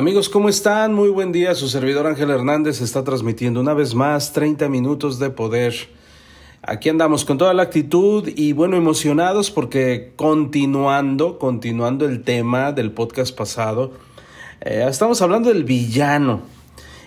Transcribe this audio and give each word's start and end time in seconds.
Amigos, 0.00 0.30
¿cómo 0.30 0.48
están? 0.48 0.94
Muy 0.94 1.10
buen 1.10 1.30
día. 1.30 1.54
Su 1.54 1.68
servidor 1.68 2.06
Ángel 2.06 2.30
Hernández 2.30 2.80
está 2.80 3.04
transmitiendo 3.04 3.60
una 3.60 3.74
vez 3.74 3.94
más 3.94 4.32
30 4.32 4.66
minutos 4.70 5.18
de 5.18 5.28
poder. 5.28 5.74
Aquí 6.62 6.88
andamos 6.88 7.26
con 7.26 7.36
toda 7.36 7.52
la 7.52 7.64
actitud 7.64 8.26
y 8.34 8.54
bueno, 8.54 8.78
emocionados 8.78 9.50
porque 9.50 10.14
continuando, 10.16 11.38
continuando 11.38 12.06
el 12.06 12.22
tema 12.22 12.72
del 12.72 12.92
podcast 12.92 13.36
pasado, 13.36 13.92
eh, 14.62 14.86
estamos 14.88 15.20
hablando 15.20 15.50
del 15.50 15.64
villano. 15.64 16.40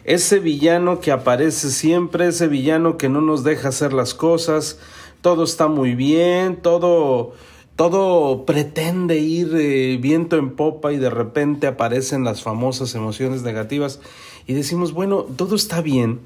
Ese 0.03 0.37
villano 0.37 0.99
que 0.99 1.11
aparece 1.11 1.71
siempre, 1.71 2.27
ese 2.27 2.47
villano 2.47 2.99
que 2.99 3.09
no 3.09 3.21
nos 3.21 3.43
deja 3.43 3.69
hacer 3.69 3.91
las 3.91 4.13
cosas, 4.13 4.77
todo 5.21 5.45
está 5.45 5.67
muy 5.67 5.95
bien, 5.95 6.57
todo 6.57 7.33
todo 7.75 8.45
pretende 8.45 9.17
ir 9.17 9.55
eh, 9.55 9.97
viento 9.99 10.37
en 10.37 10.55
popa 10.55 10.93
y 10.93 10.97
de 10.97 11.09
repente 11.09 11.67
aparecen 11.67 12.23
las 12.23 12.43
famosas 12.43 12.93
emociones 12.95 13.41
negativas 13.41 13.99
y 14.45 14.53
decimos, 14.53 14.93
bueno, 14.93 15.23
todo 15.23 15.55
está 15.55 15.81
bien. 15.81 16.19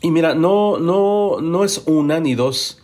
Y 0.00 0.10
mira, 0.10 0.34
no, 0.34 0.78
no, 0.78 1.40
no 1.40 1.64
es 1.64 1.82
una 1.86 2.20
ni 2.20 2.34
dos 2.34 2.78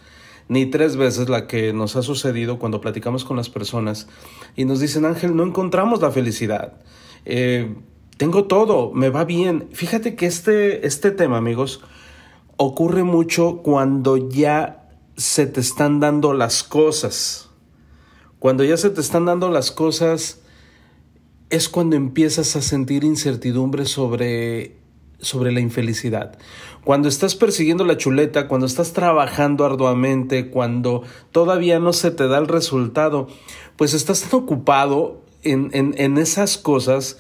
ni 0.49 0.67
tres 0.67 0.97
veces 0.97 1.29
la 1.29 1.47
que 1.47 1.73
nos 1.73 1.97
ha 1.97 2.03
sucedido 2.03 2.59
cuando 2.59 2.81
platicamos 2.81 3.25
con 3.25 3.37
las 3.37 3.51
personas 3.51 4.09
y 4.57 4.65
nos 4.65 4.81
dicen, 4.81 5.05
Ángel, 5.05 5.37
no 5.37 5.43
encontramos 5.43 6.01
la 6.01 6.11
felicidad. 6.11 6.75
Eh, 7.25 7.75
tengo 8.17 8.45
todo, 8.45 8.93
me 8.93 9.11
va 9.11 9.25
bien. 9.25 9.69
Fíjate 9.73 10.17
que 10.17 10.27
este, 10.27 10.87
este 10.87 11.11
tema, 11.11 11.37
amigos, 11.37 11.83
ocurre 12.57 13.03
mucho 13.03 13.59
cuando 13.63 14.17
ya 14.17 14.89
se 15.17 15.47
te 15.47 15.61
están 15.61 16.01
dando 16.01 16.33
las 16.33 16.63
cosas 16.63 17.48
cuando 18.39 18.65
ya 18.65 18.77
se 18.77 18.91
te 18.91 19.01
están 19.01 19.27
dando 19.27 19.51
las 19.51 19.71
cosas, 19.71 20.41
es 21.51 21.69
cuando 21.69 21.97
empiezas 21.97 22.57
a 22.57 22.63
sentir 22.63 23.05
incertidumbre 23.05 23.87
sobre, 23.87 24.77
sobre 25.19 25.53
la 25.53 25.61
infelicidad. 25.61 26.39
Cuando 26.85 27.09
estás 27.09 27.35
persiguiendo 27.35 27.85
la 27.85 27.97
chuleta, 27.97 28.49
cuando 28.49 28.67
estás 28.67 28.93
trabajando 28.93 29.65
arduamente, 29.65 30.51
cuando 30.51 31.03
todavía 31.33 31.79
no 31.81 31.93
se 31.93 32.11
te 32.11 32.29
da 32.29 32.39
el 32.39 32.49
resultado, 32.49 33.29
pues 33.77 33.95
estás 33.95 34.23
tan 34.23 34.41
ocupado 34.41 35.23
en, 35.43 35.71
en 35.73 36.19
esas 36.19 36.59
cosas 36.59 37.19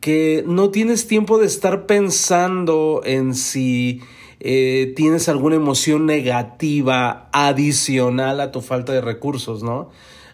que 0.00 0.42
no 0.46 0.70
tienes 0.70 1.06
tiempo 1.06 1.38
de 1.38 1.46
estar 1.46 1.86
pensando 1.86 3.02
en 3.04 3.34
si 3.34 4.00
eh, 4.40 4.94
tienes 4.96 5.28
alguna 5.28 5.56
emoción 5.56 6.06
negativa 6.06 7.28
adicional 7.32 8.40
a 8.40 8.50
tu 8.50 8.62
falta 8.62 8.94
de 8.94 9.02
recursos, 9.02 9.62
¿no? 9.62 9.90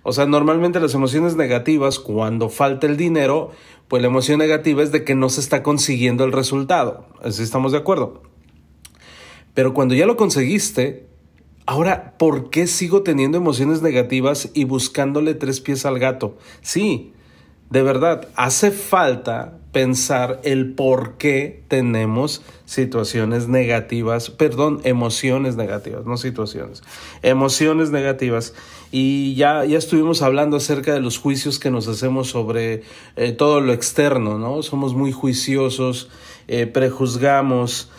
O 0.08 0.12
sea, 0.12 0.24
normalmente 0.24 0.78
las 0.78 0.94
emociones 0.94 1.34
negativas, 1.34 1.98
cuando 1.98 2.48
falta 2.48 2.86
el 2.86 2.96
dinero, 2.96 3.50
pues 3.88 4.00
la 4.02 4.06
emoción 4.06 4.38
negativa 4.38 4.84
es 4.84 4.92
de 4.92 5.02
que 5.02 5.16
no 5.16 5.28
se 5.28 5.40
está 5.40 5.64
consiguiendo 5.64 6.22
el 6.22 6.30
resultado. 6.30 7.06
Así 7.24 7.42
estamos 7.42 7.72
de 7.72 7.78
acuerdo. 7.78 8.22
Pero 9.52 9.74
cuando 9.74 9.96
ya 9.96 10.06
lo 10.06 10.16
conseguiste, 10.16 11.08
ahora, 11.66 12.14
¿por 12.18 12.50
qué 12.50 12.68
sigo 12.68 13.02
teniendo 13.02 13.36
emociones 13.36 13.82
negativas 13.82 14.48
y 14.54 14.62
buscándole 14.62 15.34
tres 15.34 15.60
pies 15.60 15.84
al 15.84 15.98
gato? 15.98 16.38
Sí, 16.60 17.12
de 17.70 17.82
verdad, 17.82 18.28
hace 18.36 18.70
falta 18.70 19.58
pensar 19.76 20.40
el 20.42 20.72
por 20.72 21.18
qué 21.18 21.62
tenemos 21.68 22.40
situaciones 22.64 23.46
negativas, 23.46 24.30
perdón, 24.30 24.80
emociones 24.84 25.56
negativas, 25.56 26.06
no 26.06 26.16
situaciones, 26.16 26.82
emociones 27.20 27.90
negativas. 27.90 28.54
Y 28.90 29.34
ya, 29.34 29.66
ya 29.66 29.76
estuvimos 29.76 30.22
hablando 30.22 30.56
acerca 30.56 30.94
de 30.94 31.00
los 31.00 31.18
juicios 31.18 31.58
que 31.58 31.70
nos 31.70 31.88
hacemos 31.88 32.28
sobre 32.28 32.84
eh, 33.16 33.32
todo 33.32 33.60
lo 33.60 33.74
externo, 33.74 34.38
¿no? 34.38 34.62
Somos 34.62 34.94
muy 34.94 35.12
juiciosos, 35.12 36.08
eh, 36.48 36.66
prejuzgamos. 36.66 37.90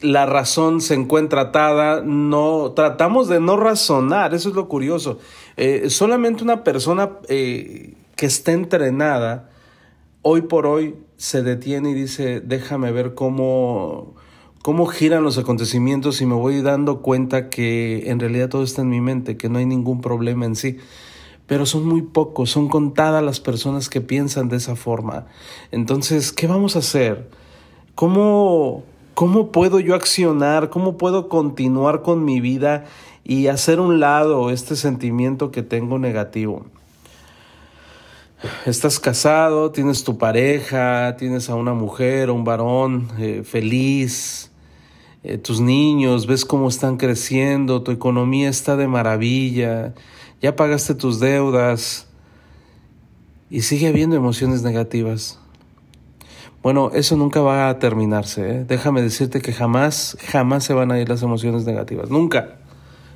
la 0.00 0.24
razón 0.24 0.80
se 0.80 0.94
encuentra 0.94 1.42
atada, 1.42 2.00
no 2.02 2.72
tratamos 2.74 3.28
de 3.28 3.40
no 3.40 3.58
razonar, 3.58 4.32
eso 4.32 4.48
es 4.48 4.54
lo 4.54 4.68
curioso. 4.68 5.18
Eh, 5.58 5.90
solamente 5.90 6.42
una 6.42 6.64
persona 6.64 7.10
que 8.24 8.28
está 8.28 8.52
entrenada, 8.52 9.50
hoy 10.22 10.40
por 10.40 10.64
hoy 10.66 10.94
se 11.18 11.42
detiene 11.42 11.90
y 11.90 11.92
dice, 11.92 12.40
déjame 12.40 12.90
ver 12.90 13.12
cómo, 13.14 14.14
cómo 14.62 14.86
giran 14.86 15.22
los 15.22 15.36
acontecimientos 15.36 16.22
y 16.22 16.24
me 16.24 16.34
voy 16.34 16.62
dando 16.62 17.02
cuenta 17.02 17.50
que 17.50 18.08
en 18.08 18.18
realidad 18.18 18.48
todo 18.48 18.62
está 18.62 18.80
en 18.80 18.88
mi 18.88 19.02
mente, 19.02 19.36
que 19.36 19.50
no 19.50 19.58
hay 19.58 19.66
ningún 19.66 20.00
problema 20.00 20.46
en 20.46 20.56
sí. 20.56 20.78
Pero 21.46 21.66
son 21.66 21.84
muy 21.86 22.00
pocos, 22.00 22.48
son 22.48 22.70
contadas 22.70 23.22
las 23.22 23.40
personas 23.40 23.90
que 23.90 24.00
piensan 24.00 24.48
de 24.48 24.56
esa 24.56 24.74
forma. 24.74 25.26
Entonces, 25.70 26.32
¿qué 26.32 26.46
vamos 26.46 26.76
a 26.76 26.78
hacer? 26.78 27.28
¿Cómo, 27.94 28.84
cómo 29.12 29.52
puedo 29.52 29.80
yo 29.80 29.94
accionar? 29.94 30.70
¿Cómo 30.70 30.96
puedo 30.96 31.28
continuar 31.28 32.00
con 32.00 32.24
mi 32.24 32.40
vida 32.40 32.86
y 33.22 33.48
hacer 33.48 33.80
un 33.80 34.00
lado 34.00 34.48
este 34.48 34.76
sentimiento 34.76 35.50
que 35.50 35.62
tengo 35.62 35.98
negativo? 35.98 36.64
Estás 38.66 38.98
casado, 39.00 39.70
tienes 39.70 40.04
tu 40.04 40.18
pareja, 40.18 41.16
tienes 41.16 41.50
a 41.50 41.54
una 41.54 41.74
mujer 41.74 42.30
o 42.30 42.34
un 42.34 42.44
varón 42.44 43.08
eh, 43.18 43.42
feliz, 43.44 44.50
eh, 45.22 45.38
tus 45.38 45.60
niños, 45.60 46.26
ves 46.26 46.44
cómo 46.44 46.68
están 46.68 46.96
creciendo, 46.96 47.82
tu 47.82 47.92
economía 47.92 48.48
está 48.48 48.76
de 48.76 48.88
maravilla, 48.88 49.94
ya 50.42 50.56
pagaste 50.56 50.94
tus 50.94 51.20
deudas 51.20 52.08
y 53.50 53.62
sigue 53.62 53.88
habiendo 53.88 54.16
emociones 54.16 54.62
negativas. 54.62 55.38
Bueno, 56.62 56.90
eso 56.94 57.16
nunca 57.16 57.40
va 57.40 57.68
a 57.68 57.78
terminarse. 57.78 58.50
¿eh? 58.50 58.64
Déjame 58.66 59.02
decirte 59.02 59.40
que 59.42 59.52
jamás, 59.52 60.16
jamás 60.28 60.64
se 60.64 60.72
van 60.72 60.90
a 60.92 60.98
ir 60.98 61.08
las 61.08 61.22
emociones 61.22 61.66
negativas. 61.66 62.08
Nunca. 62.10 62.56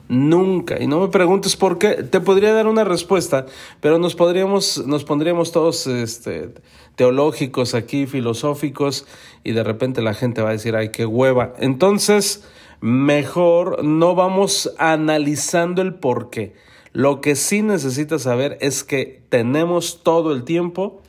Nunca. 0.09 0.83
Y 0.83 0.87
no 0.87 1.01
me 1.01 1.09
preguntes 1.09 1.57
por 1.57 1.79
qué. 1.79 2.03
Te 2.03 2.21
podría 2.21 2.55
dar 2.55 2.67
una 2.67 2.85
respuesta, 2.85 3.45
pero 3.81 3.99
nos 3.99 4.15
podríamos, 4.15 4.87
nos 4.87 5.05
pondríamos 5.05 5.53
todos 5.53 5.87
este, 5.87 6.55
teológicos 6.97 7.75
aquí, 7.75 8.07
filosóficos, 8.07 9.07
y 9.45 9.53
de 9.53 9.63
repente 9.63 10.01
la 10.01 10.15
gente 10.15 10.41
va 10.41 10.49
a 10.49 10.53
decir, 10.53 10.77
ay, 10.77 10.91
qué 10.91 11.05
hueva. 11.05 11.53
Entonces, 11.59 12.45
mejor 12.81 13.85
no 13.85 14.15
vamos 14.15 14.73
analizando 14.79 15.83
el 15.83 15.95
por 15.95 16.31
qué. 16.31 16.55
Lo 16.95 17.21
que 17.21 17.37
sí 17.37 17.61
necesitas 17.63 18.23
saber 18.23 18.57
es 18.63 18.85
que 18.85 19.23
tenemos 19.29 20.03
todo 20.03 20.33
el 20.33 20.45
tiempo 20.45 21.03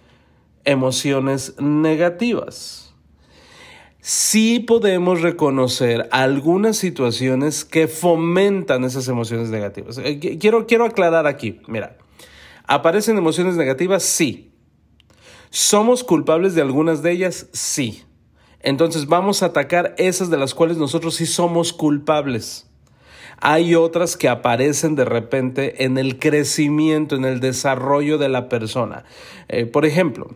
emociones 0.66 1.56
negativas 1.58 2.89
sí 4.10 4.60
podemos 4.60 5.22
reconocer 5.22 6.10
algunas 6.12 6.78
situaciones 6.78 7.64
que 7.64 7.88
fomentan 7.88 8.84
esas 8.84 9.08
emociones 9.08 9.50
negativas. 9.50 10.00
Eh, 10.00 10.18
quiero, 10.40 10.66
quiero 10.66 10.86
aclarar 10.86 11.28
aquí, 11.28 11.62
mira, 11.68 11.96
¿aparecen 12.66 13.20
emociones 13.20 13.56
negativas? 13.56 14.02
Sí. 14.02 14.52
¿Somos 15.52 16.04
culpables 16.04 16.56
de 16.56 16.62
algunas 16.62 17.04
de 17.04 17.12
ellas? 17.12 17.50
Sí. 17.54 18.04
Entonces 18.62 19.06
vamos 19.06 19.44
a 19.44 19.48
atacar 19.48 19.94
esas 20.00 20.32
de 20.32 20.38
las 20.38 20.56
cuales 20.56 20.78
nosotros 20.78 21.14
sí 21.14 21.28
somos 21.28 21.72
culpables. 21.72 22.68
Hay 23.38 23.76
otras 23.76 24.18
que 24.18 24.28
aparecen 24.28 24.96
de 24.96 25.06
repente 25.06 25.86
en 25.86 26.00
el 26.00 26.18
crecimiento, 26.18 27.16
en 27.16 27.26
el 27.26 27.42
desarrollo 27.42 28.18
de 28.18 28.30
la 28.30 28.50
persona. 28.50 29.06
Eh, 29.50 29.68
por 29.68 29.86
ejemplo, 29.86 30.36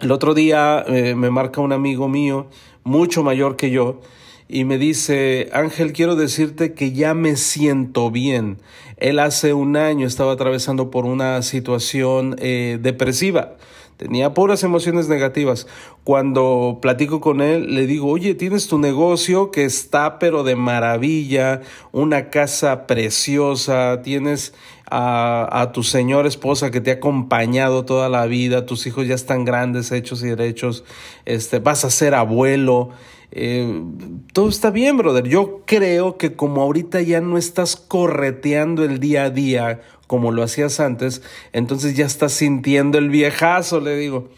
el 0.00 0.10
otro 0.10 0.34
día 0.34 0.84
eh, 0.88 1.14
me 1.14 1.30
marca 1.30 1.60
un 1.60 1.72
amigo 1.72 2.08
mío, 2.08 2.48
mucho 2.84 3.22
mayor 3.22 3.56
que 3.56 3.70
yo, 3.70 4.00
y 4.48 4.64
me 4.64 4.76
dice, 4.76 5.48
Ángel, 5.52 5.92
quiero 5.92 6.16
decirte 6.16 6.74
que 6.74 6.92
ya 6.92 7.14
me 7.14 7.36
siento 7.36 8.10
bien. 8.10 8.58
Él 8.98 9.18
hace 9.18 9.54
un 9.54 9.76
año 9.76 10.06
estaba 10.06 10.32
atravesando 10.32 10.90
por 10.90 11.06
una 11.06 11.40
situación 11.42 12.36
eh, 12.38 12.78
depresiva. 12.80 13.56
Tenía 13.96 14.34
puras 14.34 14.64
emociones 14.64 15.08
negativas. 15.08 15.68
Cuando 16.02 16.80
platico 16.82 17.20
con 17.20 17.40
él, 17.40 17.74
le 17.74 17.86
digo, 17.86 18.08
oye, 18.08 18.34
tienes 18.34 18.66
tu 18.66 18.78
negocio 18.78 19.52
que 19.52 19.64
está 19.64 20.18
pero 20.18 20.42
de 20.42 20.56
maravilla, 20.56 21.60
una 21.92 22.28
casa 22.28 22.86
preciosa, 22.86 24.02
tienes 24.02 24.54
a, 24.90 25.70
tu 25.72 25.82
señora 25.82 26.28
esposa 26.28 26.70
que 26.70 26.80
te 26.80 26.90
ha 26.90 26.94
acompañado 26.94 27.84
toda 27.84 28.08
la 28.08 28.26
vida, 28.26 28.66
tus 28.66 28.86
hijos 28.86 29.06
ya 29.06 29.14
están 29.14 29.44
grandes, 29.44 29.92
hechos 29.92 30.22
y 30.22 30.28
derechos, 30.28 30.84
este, 31.24 31.58
vas 31.58 31.84
a 31.84 31.90
ser 31.90 32.14
abuelo. 32.14 32.90
Eh, 33.30 33.82
todo 34.34 34.48
está 34.48 34.70
bien, 34.70 34.98
brother. 34.98 35.26
Yo 35.26 35.62
creo 35.64 36.18
que 36.18 36.34
como 36.36 36.62
ahorita 36.62 37.00
ya 37.00 37.20
no 37.20 37.38
estás 37.38 37.76
correteando 37.76 38.84
el 38.84 39.00
día 39.00 39.24
a 39.24 39.30
día 39.30 39.80
como 40.06 40.30
lo 40.30 40.42
hacías 40.42 40.78
antes, 40.78 41.22
entonces 41.54 41.96
ya 41.96 42.04
estás 42.04 42.32
sintiendo 42.32 42.98
el 42.98 43.08
viejazo, 43.08 43.80
le 43.80 43.96
digo. 43.96 44.28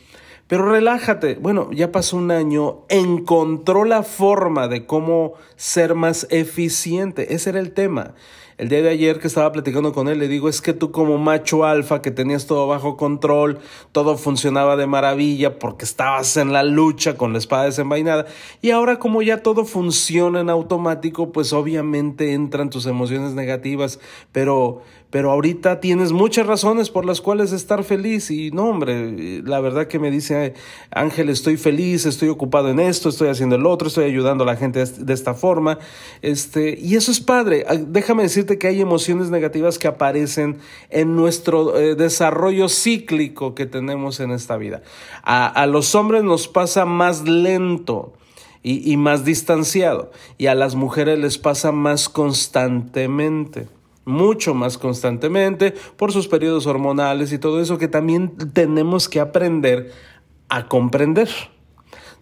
Pero 0.46 0.70
relájate. 0.70 1.36
Bueno, 1.36 1.70
ya 1.72 1.90
pasó 1.90 2.16
un 2.16 2.30
año, 2.30 2.84
encontró 2.88 3.84
la 3.84 4.02
forma 4.02 4.68
de 4.68 4.86
cómo 4.86 5.34
ser 5.56 5.94
más 5.94 6.26
eficiente. 6.30 7.34
Ese 7.34 7.50
era 7.50 7.60
el 7.60 7.72
tema. 7.72 8.14
El 8.56 8.68
día 8.68 8.82
de 8.82 8.90
ayer 8.90 9.18
que 9.18 9.26
estaba 9.26 9.50
platicando 9.50 9.92
con 9.92 10.06
él, 10.06 10.20
le 10.20 10.28
digo, 10.28 10.48
es 10.48 10.60
que 10.60 10.72
tú 10.72 10.92
como 10.92 11.18
macho 11.18 11.64
alfa, 11.64 12.00
que 12.00 12.12
tenías 12.12 12.46
todo 12.46 12.68
bajo 12.68 12.96
control, 12.96 13.58
todo 13.90 14.16
funcionaba 14.16 14.76
de 14.76 14.86
maravilla 14.86 15.58
porque 15.58 15.84
estabas 15.84 16.36
en 16.36 16.52
la 16.52 16.62
lucha 16.62 17.16
con 17.16 17.32
la 17.32 17.38
espada 17.38 17.64
desenvainada, 17.64 18.26
y 18.62 18.70
ahora 18.70 19.00
como 19.00 19.22
ya 19.22 19.42
todo 19.42 19.64
funciona 19.64 20.40
en 20.40 20.50
automático, 20.50 21.32
pues 21.32 21.52
obviamente 21.52 22.32
entran 22.32 22.70
tus 22.70 22.86
emociones 22.86 23.34
negativas, 23.34 23.98
pero, 24.30 24.82
pero 25.10 25.32
ahorita 25.32 25.80
tienes 25.80 26.12
muchas 26.12 26.46
razones 26.46 26.90
por 26.90 27.04
las 27.04 27.20
cuales 27.20 27.50
estar 27.50 27.82
feliz 27.82 28.30
y 28.30 28.52
no, 28.52 28.68
hombre, 28.68 29.42
la 29.42 29.58
verdad 29.58 29.88
que 29.88 29.98
me 29.98 30.12
dice 30.12 30.54
Ángel, 30.92 31.28
estoy 31.28 31.56
feliz, 31.56 32.06
estoy 32.06 32.28
ocupado 32.28 32.68
en 32.68 32.78
esto, 32.78 33.08
estoy 33.08 33.30
haciendo 33.30 33.56
el 33.56 33.66
otro, 33.66 33.88
estoy 33.88 34.04
ayudando 34.04 34.44
a 34.44 34.46
la 34.46 34.56
gente 34.56 34.84
de 34.84 35.12
esta 35.12 35.34
forma, 35.34 35.80
este, 36.22 36.78
y 36.80 36.94
eso 36.94 37.10
es 37.10 37.20
padre. 37.20 37.64
Ah, 37.68 37.74
déjame 37.74 38.22
que 38.46 38.68
hay 38.68 38.80
emociones 38.80 39.30
negativas 39.30 39.78
que 39.78 39.88
aparecen 39.88 40.58
en 40.90 41.16
nuestro 41.16 41.78
eh, 41.78 41.94
desarrollo 41.94 42.68
cíclico 42.68 43.54
que 43.54 43.66
tenemos 43.66 44.20
en 44.20 44.30
esta 44.30 44.56
vida. 44.56 44.82
A, 45.22 45.46
a 45.46 45.66
los 45.66 45.94
hombres 45.94 46.22
nos 46.22 46.48
pasa 46.48 46.84
más 46.84 47.26
lento. 47.26 48.12
Y, 48.66 48.90
y 48.90 48.96
más 48.96 49.26
distanciado, 49.26 50.10
y 50.38 50.46
a 50.46 50.54
las 50.54 50.74
mujeres 50.74 51.18
les 51.18 51.36
pasa 51.36 51.70
más 51.70 52.08
constantemente 52.08 53.66
mucho 54.06 54.54
más 54.54 54.78
constantemente 54.78 55.74
por 55.96 56.12
sus 56.12 56.28
periodos 56.28 56.66
hormonales 56.66 57.32
y 57.32 57.38
todo 57.38 57.60
eso 57.60 57.78
que 57.78 57.88
también 57.88 58.36
tenemos 58.52 59.08
que 59.08 59.20
aprender 59.20 59.92
a 60.48 60.68
comprender, 60.68 61.28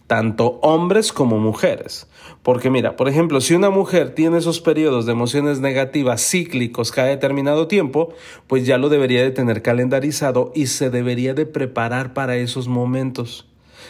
tanto 0.07 0.59
hombres 0.61 1.13
como 1.13 1.39
mujeres. 1.39 2.07
Porque 2.41 2.69
mira, 2.69 2.95
por 2.95 3.07
ejemplo, 3.07 3.39
si 3.41 3.53
una 3.53 3.69
mujer 3.69 4.13
tiene 4.15 4.37
esos 4.37 4.59
periodos 4.59 5.05
de 5.05 5.13
emociones 5.13 5.59
negativas 5.59 6.21
cíclicos 6.21 6.91
cada 6.91 7.07
determinado 7.07 7.67
tiempo, 7.67 8.13
pues 8.47 8.65
ya 8.65 8.77
lo 8.77 8.89
debería 8.89 9.23
de 9.23 9.31
tener 9.31 9.61
calendarizado 9.61 10.51
y 10.53 10.67
se 10.67 10.89
debería 10.89 11.33
de 11.33 11.45
preparar 11.45 12.13
para 12.13 12.35
esos 12.35 12.67
momentos. 12.67 13.47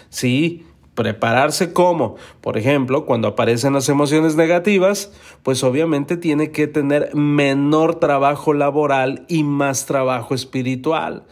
Sí, 0.10 0.65
Prepararse 0.95 1.74
como, 1.74 2.18
por 2.39 2.56
ejemplo, 2.56 3.07
cuando 3.07 3.27
aparecen 3.27 3.74
las 3.74 3.89
emociones 3.89 4.36
negativas, 4.36 5.12
pues 5.42 5.63
obviamente 5.63 6.18
tiene 6.18 6.51
que 6.51 6.68
tener 6.68 7.15
menor 7.15 7.95
trabajo 7.95 8.54
laboral 8.54 9.25
y 9.27 9.44
más 9.44 9.88
trabajo 9.88 10.36
espiritual. 10.36 11.24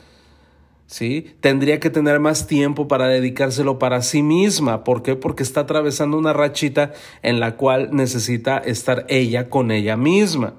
¿Sí? 0.91 1.33
Tendría 1.39 1.79
que 1.79 1.89
tener 1.89 2.19
más 2.19 2.47
tiempo 2.47 2.89
para 2.89 3.07
dedicárselo 3.07 3.79
para 3.79 4.01
sí 4.01 4.23
misma. 4.23 4.83
¿Por 4.83 5.03
qué? 5.03 5.15
Porque 5.15 5.41
está 5.41 5.61
atravesando 5.61 6.17
una 6.17 6.33
rachita 6.33 6.91
en 7.23 7.39
la 7.39 7.55
cual 7.55 7.91
necesita 7.93 8.57
estar 8.57 9.05
ella 9.07 9.49
con 9.49 9.71
ella 9.71 9.95
misma. 9.95 10.55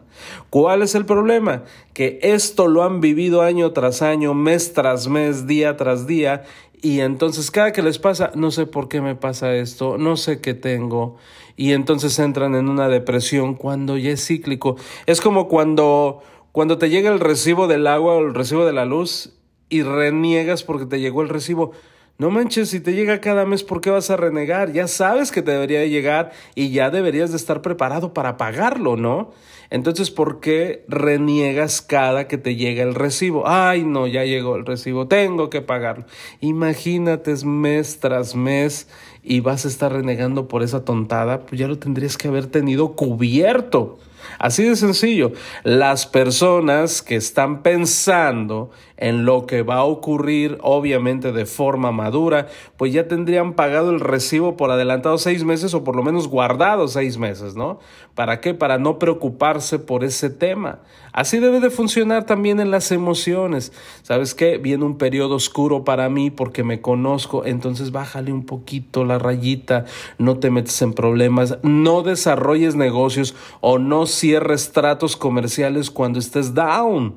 ¿Cuál 0.48 0.80
es 0.80 0.94
el 0.94 1.04
problema? 1.04 1.64
Que 1.92 2.18
esto 2.22 2.66
lo 2.66 2.82
han 2.82 3.02
vivido 3.02 3.42
año 3.42 3.72
tras 3.72 4.00
año, 4.00 4.32
mes 4.32 4.72
tras 4.72 5.06
mes, 5.06 5.46
día 5.46 5.76
tras 5.76 6.06
día, 6.06 6.44
y 6.80 7.00
entonces 7.00 7.50
cada 7.50 7.72
que 7.72 7.82
les 7.82 7.98
pasa, 7.98 8.30
no 8.34 8.50
sé 8.50 8.64
por 8.64 8.88
qué 8.88 9.02
me 9.02 9.14
pasa 9.14 9.54
esto, 9.54 9.98
no 9.98 10.16
sé 10.16 10.40
qué 10.40 10.54
tengo. 10.54 11.16
Y 11.56 11.72
entonces 11.72 12.18
entran 12.18 12.54
en 12.54 12.70
una 12.70 12.88
depresión 12.88 13.54
cuando 13.54 13.98
ya 13.98 14.12
es 14.12 14.26
cíclico. 14.26 14.76
Es 15.04 15.20
como 15.20 15.46
cuando, 15.46 16.22
cuando 16.52 16.78
te 16.78 16.88
llega 16.88 17.12
el 17.12 17.20
recibo 17.20 17.66
del 17.66 17.86
agua 17.86 18.14
o 18.14 18.20
el 18.20 18.32
recibo 18.32 18.64
de 18.64 18.72
la 18.72 18.86
luz 18.86 19.34
y 19.72 19.82
reniegas 19.82 20.62
porque 20.62 20.84
te 20.84 21.00
llegó 21.00 21.22
el 21.22 21.30
recibo. 21.30 21.72
No 22.18 22.30
manches, 22.30 22.68
si 22.68 22.78
te 22.78 22.92
llega 22.92 23.22
cada 23.22 23.46
mes, 23.46 23.64
¿por 23.64 23.80
qué 23.80 23.88
vas 23.88 24.10
a 24.10 24.18
renegar? 24.18 24.70
Ya 24.70 24.86
sabes 24.86 25.32
que 25.32 25.40
te 25.40 25.50
debería 25.50 25.86
llegar 25.86 26.30
y 26.54 26.70
ya 26.70 26.90
deberías 26.90 27.30
de 27.30 27.38
estar 27.38 27.62
preparado 27.62 28.12
para 28.12 28.36
pagarlo, 28.36 28.96
¿no? 28.96 29.32
Entonces, 29.70 30.10
¿por 30.10 30.40
qué 30.40 30.84
reniegas 30.88 31.80
cada 31.80 32.28
que 32.28 32.36
te 32.36 32.54
llega 32.54 32.82
el 32.82 32.94
recibo? 32.94 33.48
Ay, 33.48 33.82
no, 33.84 34.06
ya 34.06 34.24
llegó 34.24 34.56
el 34.56 34.66
recibo, 34.66 35.08
tengo 35.08 35.48
que 35.48 35.62
pagarlo. 35.62 36.04
Imagínate 36.40 37.34
mes 37.46 37.98
tras 37.98 38.36
mes 38.36 38.88
y 39.22 39.40
vas 39.40 39.64
a 39.64 39.68
estar 39.68 39.90
renegando 39.90 40.48
por 40.48 40.62
esa 40.62 40.84
tontada, 40.84 41.46
pues 41.46 41.58
ya 41.58 41.66
lo 41.66 41.78
tendrías 41.78 42.18
que 42.18 42.28
haber 42.28 42.46
tenido 42.46 42.92
cubierto. 42.92 43.98
Así 44.38 44.64
de 44.64 44.76
sencillo. 44.76 45.32
Las 45.64 46.06
personas 46.06 47.02
que 47.02 47.16
están 47.16 47.62
pensando 47.62 48.70
en 49.02 49.24
lo 49.24 49.46
que 49.46 49.62
va 49.62 49.78
a 49.78 49.84
ocurrir, 49.84 50.58
obviamente 50.62 51.32
de 51.32 51.44
forma 51.44 51.90
madura, 51.90 52.46
pues 52.76 52.92
ya 52.92 53.08
tendrían 53.08 53.54
pagado 53.54 53.90
el 53.90 53.98
recibo 53.98 54.56
por 54.56 54.70
adelantado 54.70 55.18
seis 55.18 55.42
meses 55.42 55.74
o 55.74 55.82
por 55.82 55.96
lo 55.96 56.04
menos 56.04 56.28
guardado 56.28 56.86
seis 56.86 57.18
meses, 57.18 57.56
¿no? 57.56 57.80
¿Para 58.14 58.40
qué? 58.40 58.54
Para 58.54 58.78
no 58.78 59.00
preocuparse 59.00 59.80
por 59.80 60.04
ese 60.04 60.30
tema. 60.30 60.82
Así 61.12 61.40
debe 61.40 61.58
de 61.58 61.70
funcionar 61.70 62.24
también 62.26 62.60
en 62.60 62.70
las 62.70 62.92
emociones. 62.92 63.72
¿Sabes 64.02 64.34
qué? 64.34 64.56
Viene 64.58 64.84
un 64.84 64.98
periodo 64.98 65.34
oscuro 65.34 65.84
para 65.84 66.08
mí 66.08 66.30
porque 66.30 66.62
me 66.62 66.80
conozco, 66.80 67.44
entonces 67.44 67.90
bájale 67.90 68.32
un 68.32 68.46
poquito 68.46 69.04
la 69.04 69.18
rayita, 69.18 69.84
no 70.18 70.38
te 70.38 70.50
metes 70.50 70.80
en 70.80 70.92
problemas, 70.92 71.58
no 71.62 72.02
desarrolles 72.02 72.76
negocios 72.76 73.34
o 73.60 73.78
no 73.78 74.06
cierres 74.12 74.72
tratos 74.72 75.16
comerciales 75.16 75.90
cuando 75.90 76.18
estés 76.18 76.54
down. 76.54 77.14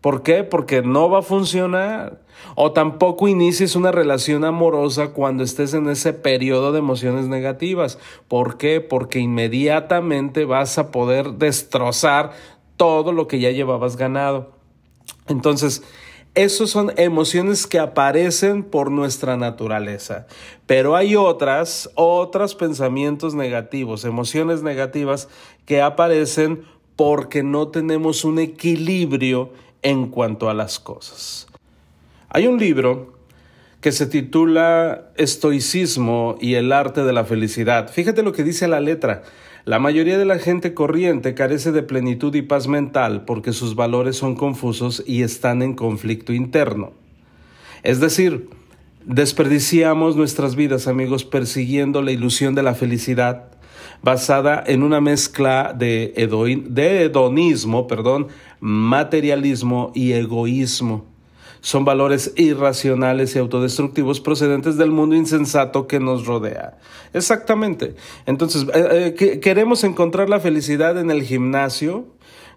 ¿Por 0.00 0.22
qué? 0.22 0.44
Porque 0.44 0.82
no 0.82 1.10
va 1.10 1.18
a 1.18 1.22
funcionar. 1.22 2.20
O 2.54 2.72
tampoco 2.72 3.28
inicies 3.28 3.76
una 3.76 3.92
relación 3.92 4.44
amorosa 4.44 5.08
cuando 5.08 5.44
estés 5.44 5.74
en 5.74 5.88
ese 5.90 6.12
periodo 6.12 6.72
de 6.72 6.78
emociones 6.78 7.26
negativas. 7.26 7.98
¿Por 8.28 8.56
qué? 8.56 8.80
Porque 8.80 9.18
inmediatamente 9.18 10.46
vas 10.46 10.78
a 10.78 10.90
poder 10.90 11.32
destrozar 11.34 12.32
todo 12.76 13.12
lo 13.12 13.28
que 13.28 13.40
ya 13.40 13.50
llevabas 13.50 13.96
ganado. 13.96 14.52
Entonces, 15.28 15.82
esas 16.34 16.70
son 16.70 16.92
emociones 16.96 17.66
que 17.66 17.78
aparecen 17.78 18.62
por 18.62 18.90
nuestra 18.90 19.36
naturaleza. 19.36 20.26
Pero 20.66 20.96
hay 20.96 21.16
otras, 21.16 21.90
otros 21.94 22.54
pensamientos 22.54 23.34
negativos, 23.34 24.04
emociones 24.04 24.62
negativas 24.62 25.28
que 25.66 25.82
aparecen 25.82 26.64
porque 26.96 27.42
no 27.42 27.68
tenemos 27.68 28.24
un 28.24 28.38
equilibrio 28.38 29.52
en 29.82 30.08
cuanto 30.08 30.48
a 30.48 30.54
las 30.54 30.78
cosas. 30.78 31.46
Hay 32.28 32.46
un 32.46 32.58
libro 32.58 33.14
que 33.80 33.92
se 33.92 34.06
titula 34.06 35.10
Estoicismo 35.16 36.36
y 36.40 36.54
el 36.54 36.72
arte 36.72 37.02
de 37.02 37.12
la 37.12 37.24
felicidad. 37.24 37.90
Fíjate 37.90 38.22
lo 38.22 38.32
que 38.32 38.44
dice 38.44 38.68
la 38.68 38.80
letra. 38.80 39.22
La 39.70 39.78
mayoría 39.78 40.18
de 40.18 40.24
la 40.24 40.40
gente 40.40 40.74
corriente 40.74 41.34
carece 41.34 41.70
de 41.70 41.84
plenitud 41.84 42.34
y 42.34 42.42
paz 42.42 42.66
mental 42.66 43.24
porque 43.24 43.52
sus 43.52 43.76
valores 43.76 44.16
son 44.16 44.34
confusos 44.34 45.00
y 45.06 45.22
están 45.22 45.62
en 45.62 45.74
conflicto 45.74 46.32
interno. 46.32 46.92
Es 47.84 48.00
decir, 48.00 48.50
desperdiciamos 49.04 50.16
nuestras 50.16 50.56
vidas, 50.56 50.88
amigos, 50.88 51.24
persiguiendo 51.24 52.02
la 52.02 52.10
ilusión 52.10 52.56
de 52.56 52.64
la 52.64 52.74
felicidad 52.74 53.44
basada 54.02 54.60
en 54.66 54.82
una 54.82 55.00
mezcla 55.00 55.72
de, 55.72 56.14
hedonismo, 56.16 57.86
perdón, 57.86 58.26
materialismo 58.58 59.92
y 59.94 60.14
egoísmo. 60.14 61.09
Son 61.60 61.84
valores 61.84 62.32
irracionales 62.36 63.36
y 63.36 63.38
autodestructivos 63.38 64.20
procedentes 64.20 64.76
del 64.76 64.90
mundo 64.90 65.14
insensato 65.14 65.86
que 65.86 66.00
nos 66.00 66.26
rodea. 66.26 66.78
Exactamente. 67.12 67.94
Entonces, 68.26 68.66
eh, 68.74 69.14
eh, 69.18 69.40
queremos 69.40 69.84
encontrar 69.84 70.28
la 70.28 70.40
felicidad 70.40 70.98
en 70.98 71.10
el 71.10 71.22
gimnasio, 71.22 72.06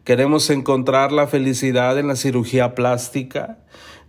queremos 0.03 0.49
encontrar 0.49 1.11
la 1.11 1.27
felicidad 1.27 1.97
en 1.97 2.07
la 2.07 2.15
cirugía 2.15 2.75
plástica, 2.75 3.59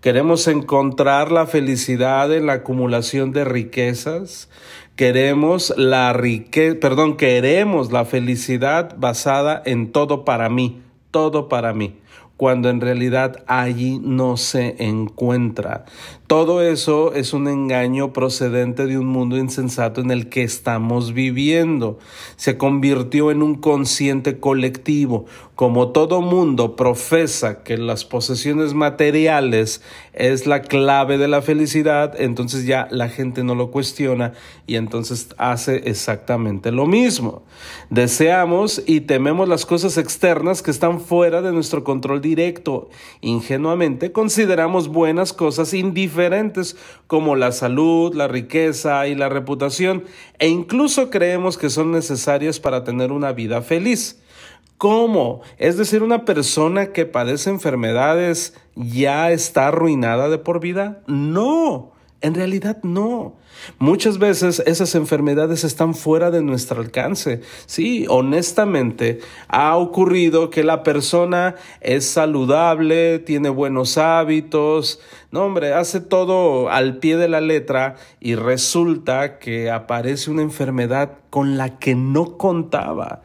queremos 0.00 0.46
encontrar 0.48 1.32
la 1.32 1.46
felicidad 1.46 2.32
en 2.32 2.46
la 2.46 2.54
acumulación 2.54 3.32
de 3.32 3.44
riquezas, 3.44 4.48
queremos 4.96 5.72
la 5.76 6.12
riqueza, 6.12 6.76
perdón, 6.80 7.16
queremos 7.16 7.90
la 7.90 8.04
felicidad 8.04 8.94
basada 8.98 9.62
en 9.64 9.92
todo 9.92 10.24
para 10.24 10.48
mí, 10.48 10.82
todo 11.10 11.48
para 11.48 11.72
mí. 11.72 11.98
Cuando 12.36 12.68
en 12.68 12.80
realidad 12.80 13.44
allí 13.46 14.00
no 14.02 14.36
se 14.36 14.76
encuentra. 14.84 15.84
Todo 16.26 16.62
eso 16.62 17.12
es 17.12 17.34
un 17.34 17.48
engaño 17.48 18.14
procedente 18.14 18.86
de 18.86 18.96
un 18.96 19.04
mundo 19.04 19.36
insensato 19.36 20.00
en 20.00 20.10
el 20.10 20.30
que 20.30 20.42
estamos 20.42 21.12
viviendo. 21.12 21.98
Se 22.36 22.56
convirtió 22.56 23.30
en 23.30 23.42
un 23.42 23.56
consciente 23.56 24.40
colectivo. 24.40 25.26
Como 25.54 25.92
todo 25.92 26.22
mundo 26.22 26.76
profesa 26.76 27.62
que 27.62 27.76
las 27.76 28.06
posesiones 28.06 28.72
materiales 28.72 29.82
es 30.14 30.46
la 30.46 30.62
clave 30.62 31.18
de 31.18 31.28
la 31.28 31.42
felicidad, 31.42 32.18
entonces 32.18 32.64
ya 32.64 32.88
la 32.90 33.08
gente 33.08 33.44
no 33.44 33.54
lo 33.54 33.70
cuestiona 33.70 34.32
y 34.66 34.76
entonces 34.76 35.28
hace 35.36 35.88
exactamente 35.88 36.72
lo 36.72 36.86
mismo. 36.86 37.42
Deseamos 37.90 38.82
y 38.86 39.02
tememos 39.02 39.48
las 39.48 39.66
cosas 39.66 39.98
externas 39.98 40.62
que 40.62 40.70
están 40.72 41.00
fuera 41.00 41.42
de 41.42 41.52
nuestro 41.52 41.84
control 41.84 42.20
directo. 42.20 42.88
Ingenuamente 43.20 44.10
consideramos 44.10 44.88
buenas 44.88 45.32
cosas 45.32 45.72
indiferentes 45.74 46.13
como 47.06 47.36
la 47.36 47.52
salud, 47.52 48.14
la 48.14 48.28
riqueza 48.28 49.06
y 49.06 49.14
la 49.14 49.28
reputación 49.28 50.04
e 50.38 50.48
incluso 50.48 51.10
creemos 51.10 51.58
que 51.58 51.70
son 51.70 51.92
necesarias 51.92 52.60
para 52.60 52.84
tener 52.84 53.12
una 53.12 53.32
vida 53.32 53.62
feliz. 53.62 54.20
¿Cómo? 54.78 55.40
Es 55.58 55.76
decir, 55.76 56.02
una 56.02 56.24
persona 56.24 56.92
que 56.92 57.06
padece 57.06 57.50
enfermedades 57.50 58.54
ya 58.74 59.30
está 59.30 59.68
arruinada 59.68 60.28
de 60.28 60.38
por 60.38 60.60
vida? 60.60 61.02
No. 61.06 61.93
En 62.24 62.34
realidad 62.34 62.78
no. 62.82 63.36
Muchas 63.78 64.16
veces 64.16 64.62
esas 64.64 64.94
enfermedades 64.94 65.62
están 65.62 65.94
fuera 65.94 66.30
de 66.30 66.40
nuestro 66.40 66.80
alcance. 66.80 67.42
Sí, 67.66 68.06
honestamente, 68.08 69.18
ha 69.46 69.76
ocurrido 69.76 70.48
que 70.48 70.64
la 70.64 70.82
persona 70.82 71.56
es 71.82 72.06
saludable, 72.06 73.18
tiene 73.18 73.50
buenos 73.50 73.98
hábitos, 73.98 75.00
no 75.32 75.44
hombre, 75.44 75.74
hace 75.74 76.00
todo 76.00 76.70
al 76.70 76.96
pie 76.96 77.18
de 77.18 77.28
la 77.28 77.42
letra 77.42 77.96
y 78.20 78.36
resulta 78.36 79.38
que 79.38 79.70
aparece 79.70 80.30
una 80.30 80.40
enfermedad 80.40 81.18
con 81.28 81.58
la 81.58 81.78
que 81.78 81.94
no 81.94 82.38
contaba. 82.38 83.20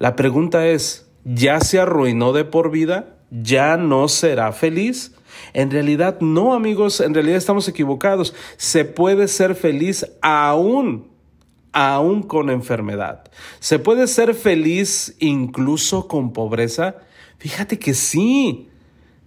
La 0.00 0.16
pregunta 0.16 0.66
es, 0.66 1.08
¿ya 1.24 1.60
se 1.60 1.78
arruinó 1.78 2.32
de 2.32 2.44
por 2.44 2.72
vida? 2.72 3.18
¿Ya 3.30 3.76
no 3.76 4.08
será 4.08 4.50
feliz? 4.50 5.15
En 5.52 5.70
realidad 5.70 6.20
no, 6.20 6.54
amigos, 6.54 7.00
en 7.00 7.14
realidad 7.14 7.36
estamos 7.36 7.68
equivocados. 7.68 8.34
Se 8.56 8.84
puede 8.84 9.28
ser 9.28 9.54
feliz 9.54 10.06
aún, 10.22 11.08
aún 11.72 12.22
con 12.22 12.50
enfermedad. 12.50 13.24
Se 13.60 13.78
puede 13.78 14.06
ser 14.06 14.34
feliz 14.34 15.16
incluso 15.18 16.08
con 16.08 16.32
pobreza. 16.32 16.96
Fíjate 17.38 17.78
que 17.78 17.94
sí. 17.94 18.68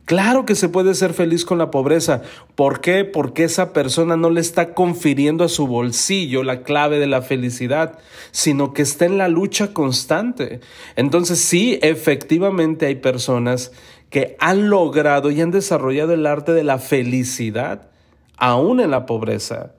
Claro 0.09 0.43
que 0.43 0.55
se 0.55 0.69
puede 0.69 0.95
ser 0.95 1.13
feliz 1.13 1.45
con 1.45 1.59
la 1.59 1.69
pobreza. 1.69 2.23
¿Por 2.55 2.81
qué? 2.81 3.05
Porque 3.05 3.43
esa 3.43 3.73
persona 3.73 4.17
no 4.17 4.31
le 4.31 4.41
está 4.41 4.73
confiriendo 4.73 5.43
a 5.43 5.49
su 5.49 5.67
bolsillo 5.67 6.41
la 6.41 6.63
clave 6.63 6.97
de 6.97 7.05
la 7.05 7.21
felicidad, 7.21 7.99
sino 8.31 8.73
que 8.73 8.81
está 8.81 9.05
en 9.05 9.19
la 9.19 9.27
lucha 9.27 9.71
constante. 9.71 10.61
Entonces 10.95 11.37
sí, 11.37 11.77
efectivamente 11.83 12.87
hay 12.87 12.95
personas 12.95 13.71
que 14.09 14.35
han 14.39 14.69
logrado 14.69 15.31
y 15.31 15.41
han 15.41 15.51
desarrollado 15.51 16.13
el 16.13 16.25
arte 16.25 16.51
de 16.51 16.63
la 16.63 16.79
felicidad, 16.79 17.89
aún 18.37 18.79
en 18.79 18.91
la 18.91 19.05
pobreza. 19.05 19.73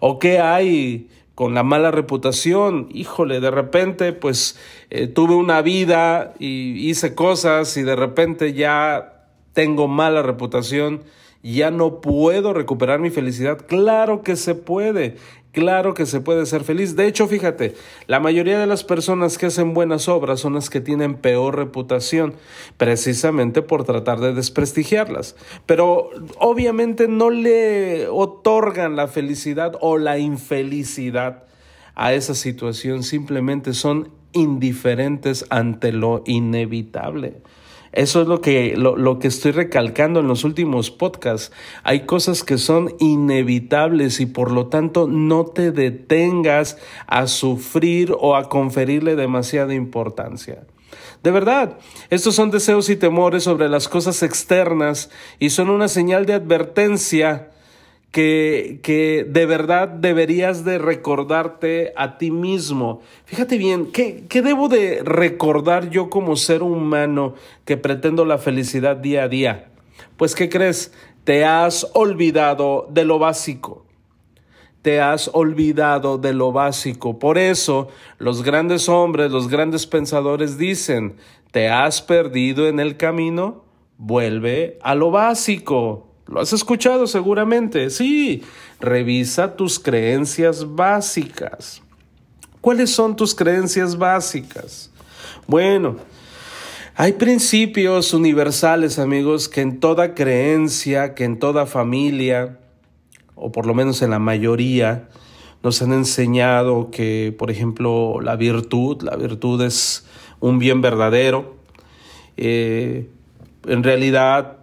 ¿O 0.00 0.18
qué 0.18 0.40
hay 0.40 1.08
con 1.34 1.54
la 1.54 1.62
mala 1.62 1.90
reputación? 1.90 2.88
Híjole, 2.90 3.40
de 3.40 3.50
repente 3.50 4.12
pues 4.12 4.58
eh, 4.90 5.06
tuve 5.06 5.34
una 5.34 5.62
vida 5.62 6.34
y 6.38 6.88
hice 6.88 7.14
cosas 7.14 7.76
y 7.76 7.82
de 7.82 7.96
repente 7.96 8.52
ya 8.52 9.24
tengo 9.52 9.88
mala 9.88 10.22
reputación 10.22 11.02
ya 11.54 11.70
no 11.70 12.00
puedo 12.00 12.52
recuperar 12.52 12.98
mi 12.98 13.10
felicidad. 13.10 13.58
Claro 13.66 14.22
que 14.22 14.36
se 14.36 14.54
puede. 14.54 15.16
Claro 15.56 15.94
que 15.94 16.04
se 16.04 16.20
puede 16.20 16.44
ser 16.44 16.64
feliz. 16.64 16.96
De 16.96 17.06
hecho, 17.06 17.26
fíjate, 17.26 17.74
la 18.08 18.20
mayoría 18.20 18.58
de 18.58 18.66
las 18.66 18.84
personas 18.84 19.38
que 19.38 19.46
hacen 19.46 19.72
buenas 19.72 20.06
obras 20.06 20.38
son 20.38 20.52
las 20.52 20.68
que 20.68 20.82
tienen 20.82 21.14
peor 21.14 21.56
reputación, 21.56 22.34
precisamente 22.76 23.62
por 23.62 23.84
tratar 23.84 24.20
de 24.20 24.34
desprestigiarlas. 24.34 25.34
Pero 25.64 26.10
obviamente 26.38 27.08
no 27.08 27.30
le 27.30 28.06
otorgan 28.08 28.96
la 28.96 29.08
felicidad 29.08 29.78
o 29.80 29.96
la 29.96 30.18
infelicidad 30.18 31.44
a 31.94 32.12
esa 32.12 32.34
situación, 32.34 33.02
simplemente 33.02 33.72
son 33.72 34.10
indiferentes 34.32 35.46
ante 35.48 35.90
lo 35.90 36.22
inevitable. 36.26 37.40
Eso 37.96 38.20
es 38.20 38.28
lo 38.28 38.42
que, 38.42 38.74
lo, 38.76 39.18
que 39.18 39.26
estoy 39.26 39.52
recalcando 39.52 40.20
en 40.20 40.28
los 40.28 40.44
últimos 40.44 40.90
podcasts. 40.90 41.50
Hay 41.82 42.00
cosas 42.00 42.44
que 42.44 42.58
son 42.58 42.94
inevitables 43.00 44.20
y 44.20 44.26
por 44.26 44.52
lo 44.52 44.66
tanto 44.66 45.08
no 45.08 45.46
te 45.46 45.72
detengas 45.72 46.76
a 47.06 47.26
sufrir 47.26 48.12
o 48.20 48.36
a 48.36 48.50
conferirle 48.50 49.16
demasiada 49.16 49.72
importancia. 49.72 50.66
De 51.22 51.30
verdad, 51.30 51.78
estos 52.10 52.34
son 52.34 52.50
deseos 52.50 52.90
y 52.90 52.96
temores 52.96 53.44
sobre 53.44 53.70
las 53.70 53.88
cosas 53.88 54.22
externas 54.22 55.08
y 55.38 55.48
son 55.48 55.70
una 55.70 55.88
señal 55.88 56.26
de 56.26 56.34
advertencia 56.34 57.48
que, 58.10 58.80
que, 58.82 59.26
de 59.28 59.46
verdad 59.46 59.88
deberías 59.88 60.64
de 60.64 60.78
recordarte 60.78 61.92
a 61.96 62.18
ti 62.18 62.30
mismo. 62.30 63.02
Fíjate 63.24 63.58
bien, 63.58 63.92
¿qué, 63.92 64.24
¿qué 64.28 64.42
debo 64.42 64.68
de 64.68 65.02
recordar 65.04 65.90
yo 65.90 66.08
como 66.08 66.36
ser 66.36 66.62
humano 66.62 67.34
que 67.64 67.76
pretendo 67.76 68.24
la 68.24 68.38
felicidad 68.38 68.96
día 68.96 69.24
a 69.24 69.28
día? 69.28 69.68
Pues, 70.16 70.34
¿qué 70.34 70.48
crees? 70.48 70.92
Te 71.24 71.44
has 71.44 71.90
olvidado 71.94 72.88
de 72.90 73.04
lo 73.04 73.18
básico 73.18 73.86
te 74.86 75.00
has 75.00 75.28
olvidado 75.32 76.16
de 76.16 76.32
lo 76.32 76.52
básico. 76.52 77.18
Por 77.18 77.38
eso 77.38 77.88
los 78.18 78.44
grandes 78.44 78.88
hombres, 78.88 79.32
los 79.32 79.48
grandes 79.48 79.84
pensadores 79.84 80.58
dicen, 80.58 81.16
¿te 81.50 81.68
has 81.68 82.00
perdido 82.00 82.68
en 82.68 82.78
el 82.78 82.96
camino? 82.96 83.64
Vuelve 83.98 84.78
a 84.82 84.94
lo 84.94 85.10
básico. 85.10 86.05
Lo 86.26 86.40
has 86.40 86.52
escuchado 86.52 87.06
seguramente. 87.06 87.90
Sí, 87.90 88.42
revisa 88.80 89.56
tus 89.56 89.78
creencias 89.78 90.74
básicas. 90.74 91.82
¿Cuáles 92.60 92.90
son 92.90 93.14
tus 93.14 93.34
creencias 93.34 93.96
básicas? 93.96 94.90
Bueno, 95.46 95.96
hay 96.96 97.12
principios 97.12 98.12
universales, 98.12 98.98
amigos, 98.98 99.48
que 99.48 99.60
en 99.60 99.78
toda 99.78 100.14
creencia, 100.14 101.14
que 101.14 101.24
en 101.24 101.38
toda 101.38 101.66
familia, 101.66 102.58
o 103.36 103.52
por 103.52 103.66
lo 103.66 103.74
menos 103.74 104.02
en 104.02 104.10
la 104.10 104.18
mayoría, 104.18 105.08
nos 105.62 105.80
han 105.82 105.92
enseñado 105.92 106.90
que, 106.90 107.34
por 107.38 107.50
ejemplo, 107.50 108.20
la 108.20 108.34
virtud, 108.34 109.02
la 109.02 109.14
virtud 109.14 109.62
es 109.62 110.06
un 110.40 110.58
bien 110.58 110.80
verdadero. 110.80 111.56
Eh, 112.36 113.10
en 113.66 113.82
realidad, 113.82 114.58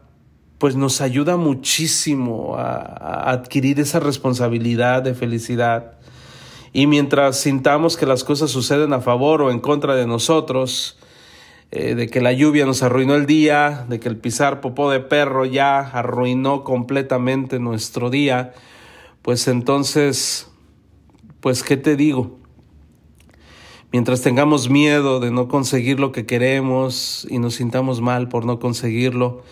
pues 0.64 0.78
nos 0.78 1.02
ayuda 1.02 1.36
muchísimo 1.36 2.56
a, 2.56 3.30
adquirir 3.30 3.82
esa 3.82 4.00
responsabilidad 4.00 5.02
de 5.02 5.14
felicidad. 5.14 5.96
Y 6.72 6.88
mientras 6.88 7.38
sintamos 7.38 7.98
que 7.98 8.06
las 8.06 8.24
cosas 8.24 8.50
suceden 8.50 8.94
a 8.94 9.02
favor 9.02 9.42
o 9.42 9.52
en 9.52 9.60
contra 9.60 9.94
de 9.94 10.08
nosotros, 10.08 10.98
eh, 11.72 11.96
de 11.96 12.08
que 12.08 12.22
la 12.22 12.32
lluvia 12.32 12.66
nos 12.66 12.82
arruinó 12.82 13.16
el 13.16 13.26
día, 13.26 13.86
de 13.90 14.00
que 14.00 14.08
el 14.08 14.16
pisar 14.16 14.62
popó 14.62 14.90
de 14.90 15.02
perro 15.02 15.44
ya 15.44 15.80
arruinó 15.80 16.64
completamente 16.64 17.60
nuestro 17.60 18.10
día, 18.10 18.54
pues 19.22 19.50
entonces, 19.50 20.50
pues, 21.42 21.62
¿qué 21.62 21.76
te 21.76 21.98
digo? 21.98 22.40
Mientras 23.92 24.22
tengamos 24.22 24.70
miedo 24.70 25.20
de 25.20 25.30
no 25.30 25.50
conseguir 25.50 26.00
lo 26.00 26.14
que 26.14 26.26
queremos 26.26 27.28
y 27.30 27.40
nos 27.40 27.56
sintamos 27.56 28.00
mal 28.00 28.30
por 28.30 28.46
no 28.46 28.60
conseguirlo, 28.60 29.44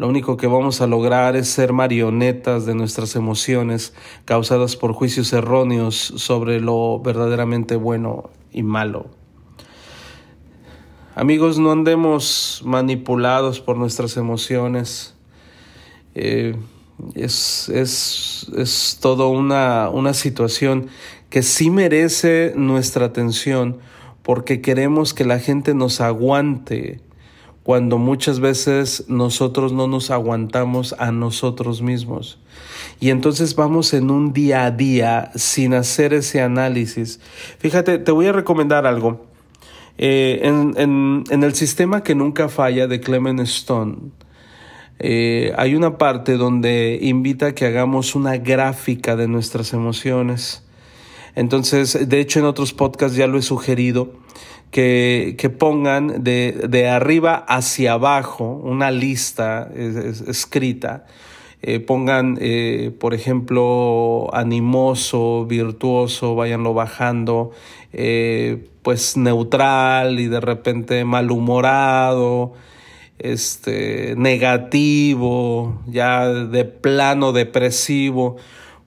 lo 0.00 0.08
único 0.08 0.38
que 0.38 0.46
vamos 0.46 0.80
a 0.80 0.86
lograr 0.86 1.36
es 1.36 1.46
ser 1.48 1.74
marionetas 1.74 2.64
de 2.64 2.74
nuestras 2.74 3.16
emociones 3.16 3.92
causadas 4.24 4.74
por 4.74 4.94
juicios 4.94 5.30
erróneos 5.34 5.94
sobre 6.16 6.58
lo 6.58 7.00
verdaderamente 7.00 7.76
bueno 7.76 8.30
y 8.50 8.62
malo. 8.62 9.10
Amigos, 11.14 11.58
no 11.58 11.70
andemos 11.70 12.62
manipulados 12.64 13.60
por 13.60 13.76
nuestras 13.76 14.16
emociones. 14.16 15.14
Eh, 16.14 16.56
es, 17.14 17.68
es, 17.68 18.50
es 18.56 18.96
toda 19.02 19.26
una, 19.26 19.90
una 19.90 20.14
situación 20.14 20.86
que 21.28 21.42
sí 21.42 21.68
merece 21.68 22.54
nuestra 22.56 23.04
atención 23.04 23.80
porque 24.22 24.62
queremos 24.62 25.12
que 25.12 25.26
la 25.26 25.38
gente 25.38 25.74
nos 25.74 26.00
aguante 26.00 27.02
cuando 27.70 27.98
muchas 27.98 28.40
veces 28.40 29.04
nosotros 29.06 29.72
no 29.72 29.86
nos 29.86 30.10
aguantamos 30.10 30.92
a 30.98 31.12
nosotros 31.12 31.82
mismos. 31.82 32.40
Y 32.98 33.10
entonces 33.10 33.54
vamos 33.54 33.94
en 33.94 34.10
un 34.10 34.32
día 34.32 34.64
a 34.64 34.72
día 34.72 35.30
sin 35.36 35.74
hacer 35.74 36.12
ese 36.12 36.40
análisis. 36.40 37.20
Fíjate, 37.60 37.98
te 37.98 38.10
voy 38.10 38.26
a 38.26 38.32
recomendar 38.32 38.86
algo. 38.86 39.24
Eh, 39.98 40.40
en, 40.42 41.24
el 41.30 41.54
sistema 41.54 42.02
que 42.02 42.16
nunca 42.16 42.48
falla 42.48 42.88
de 42.88 42.98
Clement 42.98 43.38
Stone, 43.38 43.98
eh, 44.98 45.52
hay 45.56 45.76
una 45.76 45.96
parte 45.96 46.36
donde 46.36 46.98
invita 47.00 47.46
a 47.46 47.54
que 47.54 47.66
hagamos 47.66 48.16
una 48.16 48.36
gráfica 48.36 49.14
de 49.14 49.28
nuestras 49.28 49.72
emociones. 49.74 50.64
Entonces, 51.36 52.08
de 52.08 52.18
hecho, 52.18 52.40
en 52.40 52.46
otros 52.46 52.72
podcasts 52.72 53.16
ya 53.16 53.28
lo 53.28 53.38
he 53.38 53.42
sugerido, 53.42 54.12
que, 54.70 55.56
pongan 55.58 56.22
de, 56.22 56.66
de, 56.68 56.88
arriba 56.88 57.44
hacia 57.48 57.92
abajo 57.92 58.60
una 58.62 58.90
lista 58.90 59.68
escrita. 59.74 61.06
Eh, 61.62 61.78
pongan, 61.78 62.38
eh, 62.40 62.90
por 62.98 63.12
ejemplo, 63.12 64.30
animoso, 64.32 65.44
virtuoso, 65.44 66.34
váyanlo 66.34 66.72
bajando, 66.72 67.50
eh, 67.92 68.70
pues 68.82 69.18
neutral 69.18 70.20
y 70.20 70.26
de 70.28 70.40
repente 70.40 71.04
malhumorado, 71.04 72.54
este, 73.18 74.14
negativo, 74.16 75.82
ya 75.86 76.28
de 76.28 76.64
plano 76.64 77.32
depresivo, 77.32 78.36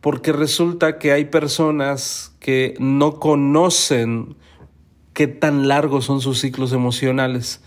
porque 0.02 0.32
resulta 0.32 0.98
que 0.98 1.12
hay 1.12 1.25
personas 1.25 2.34
que 2.40 2.74
no 2.80 3.20
conocen 3.20 4.36
qué 5.13 5.27
tan 5.27 5.67
largos 5.67 6.05
son 6.05 6.22
sus 6.22 6.39
ciclos 6.39 6.74
emocionales 6.74 7.62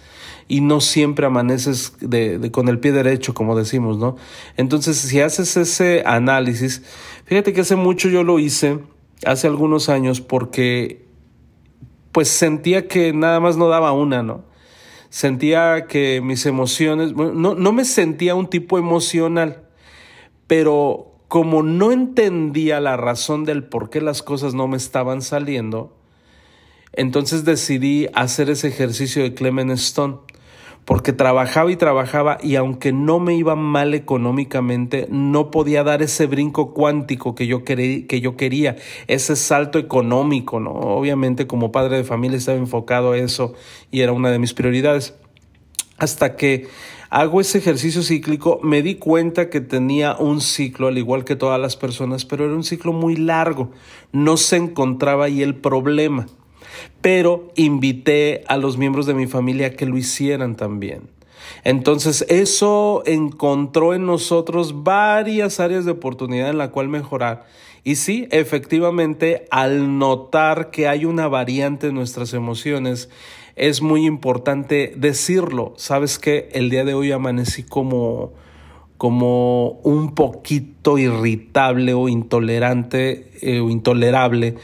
y 0.49 0.61
no 0.61 0.81
siempre 0.81 1.27
amaneces 1.27 1.95
de, 2.01 2.51
con 2.53 2.69
el 2.69 2.79
pie 2.79 2.93
derecho, 2.93 3.35
como 3.35 3.57
decimos, 3.57 3.99
¿no? 3.99 4.17
Entonces, 4.57 4.97
si 4.97 5.21
haces 5.21 5.57
ese 5.57 6.03
análisis, 6.07 6.83
fíjate 7.25 7.53
que 7.53 7.63
hace 7.63 7.77
mucho 7.77 8.09
yo 8.09 8.23
lo 8.23 8.39
hice, 8.39 8.79
hace 9.25 9.47
algunos 9.47 9.89
años, 9.89 10.21
porque 10.21 11.05
pues 12.13 12.29
sentía 12.29 12.89
que 12.89 13.13
nada 13.13 13.41
más 13.41 13.57
no 13.57 13.69
daba 13.69 13.93
una, 13.93 14.23
¿no? 14.23 14.45
Sentía 15.09 15.87
que 15.87 16.21
mis 16.23 16.47
emociones, 16.47 17.15
no, 17.15 17.55
no 17.55 17.73
me 17.73 17.85
sentía 17.85 18.35
un 18.35 18.49
tipo 18.49 18.79
emocional, 18.79 19.63
pero 20.47 21.13
como 21.29 21.63
no 21.63 21.91
entendía 21.91 22.81
la 22.81 22.97
razón 22.97 23.45
del 23.45 23.65
por 23.65 23.91
qué 23.91 24.01
las 24.01 24.23
cosas 24.23 24.55
no 24.55 24.69
me 24.69 24.77
estaban 24.77 25.23
saliendo, 25.23 25.97
entonces 26.93 27.45
decidí 27.45 28.09
hacer 28.15 28.51
ese 28.51 28.69
ejercicio 28.69 29.23
de 29.23 29.35
Clement 29.35 29.71
Stone, 29.73 30.17
porque 30.87 31.13
trabajaba 31.13 31.71
y 31.73 31.77
trabajaba 31.77 32.39
y 32.41 32.55
aunque 32.55 32.93
no 32.93 33.19
me 33.19 33.35
iba 33.35 33.57
mal 33.57 33.93
económicamente, 33.93 35.09
no 35.11 35.51
podía 35.51 35.83
dar 35.83 36.01
ese 36.01 36.27
brinco 36.27 36.73
cuántico 36.73 37.35
que 37.35 37.49
yo, 37.49 37.65
que 37.65 38.21
yo 38.23 38.37
quería, 38.37 38.77
ese 39.09 39.35
salto 39.35 39.81
económico, 39.81 40.61
¿no? 40.61 40.71
Obviamente 40.71 41.49
como 41.49 41.73
padre 41.73 41.97
de 41.97 42.05
familia 42.05 42.39
estaba 42.39 42.57
enfocado 42.57 43.13
a 43.13 43.19
eso 43.19 43.53
y 43.91 44.03
era 44.03 44.13
una 44.13 44.31
de 44.31 44.39
mis 44.39 44.55
prioridades. 44.55 45.15
Hasta 45.99 46.37
que 46.37 46.69
hago 47.11 47.41
ese 47.41 47.59
ejercicio 47.59 48.03
cíclico, 48.03 48.61
me 48.63 48.81
di 48.83 48.95
cuenta 48.95 49.51
que 49.51 49.61
tenía 49.61 50.15
un 50.15 50.41
ciclo, 50.41 50.87
al 50.87 50.99
igual 50.99 51.25
que 51.25 51.35
todas 51.35 51.61
las 51.61 51.75
personas, 51.75 52.25
pero 52.25 52.45
era 52.45 52.55
un 52.55 52.63
ciclo 52.63 52.93
muy 52.93 53.17
largo. 53.17 53.73
No 54.13 54.37
se 54.37 54.55
encontraba 54.55 55.25
ahí 55.25 55.43
el 55.43 55.57
problema 55.57 56.27
pero 57.01 57.53
invité 57.55 58.45
a 58.49 58.57
los 58.57 58.79
miembros 58.79 59.07
de 59.07 59.15
mi 59.15 59.27
familia 59.27 59.69
a 59.69 59.71
que 59.71 59.87
lo 59.87 59.97
hicieran 59.97 60.57
también. 60.57 61.03
Entonces 61.65 62.25
eso 62.29 63.03
encontró 63.07 63.95
en 63.95 64.07
nosotros 64.07 64.85
varias 64.85 65.61
áreas 65.61 65.85
de 65.85 65.93
oportunidad 65.93 66.51
en 66.51 66.59
la 66.59 66.71
cual 66.71 66.89
mejorar. 66.89 67.47
Y 67.85 67.97
sí, 67.97 68.27
efectivamente, 68.33 69.47
al 69.51 69.99
notar 69.99 70.71
que 70.71 70.89
hay 70.89 71.05
una 71.05 71.29
variante 71.29 71.89
en 71.89 71.95
nuestras 71.95 72.35
emociones, 72.35 73.09
es 73.55 73.81
muy 73.81 74.07
importante 74.07 74.93
decirlo. 74.97 75.73
Sabes 75.77 76.19
que 76.19 76.49
el 76.53 76.69
día 76.69 76.85
de 76.85 76.95
hoy 76.95 77.13
amanecí 77.13 77.63
como 77.63 78.33
como 78.99 79.81
un 79.83 80.15
poquito 80.15 80.99
irritable 80.99 81.95
o 81.95 82.09
intolerante 82.09 83.31
eh, 83.43 83.61
o 83.61 83.71
intolerable 83.71 84.57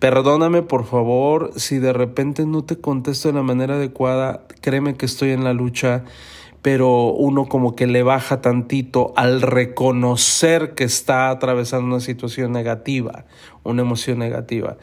Perdóname 0.00 0.62
por 0.62 0.86
favor 0.86 1.52
si 1.56 1.78
de 1.78 1.92
repente 1.92 2.46
no 2.46 2.64
te 2.64 2.80
contesto 2.80 3.28
de 3.28 3.34
la 3.34 3.42
manera 3.42 3.74
adecuada, 3.74 4.46
créeme 4.62 4.94
que 4.94 5.04
estoy 5.04 5.28
en 5.32 5.44
la 5.44 5.52
lucha, 5.52 6.04
pero 6.62 7.12
uno 7.12 7.50
como 7.50 7.76
que 7.76 7.86
le 7.86 8.02
baja 8.02 8.40
tantito 8.40 9.12
al 9.14 9.42
reconocer 9.42 10.74
que 10.74 10.84
está 10.84 11.28
atravesando 11.28 11.86
una 11.86 12.00
situación 12.00 12.50
negativa, 12.50 13.26
una 13.62 13.82
emoción 13.82 14.18
negativa. 14.18 14.78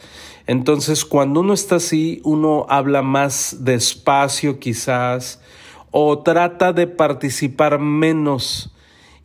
Entonces 0.46 1.04
cuando 1.04 1.40
uno 1.40 1.56
está 1.56 1.78
así, 1.78 2.22
uno 2.24 2.68
habla 2.70 3.02
más 3.02 3.58
despacio 3.62 4.60
quizás 4.60 5.42
o 5.90 6.20
trata 6.20 6.74
de 6.74 6.86
participar 6.86 7.80
menos 7.80 8.72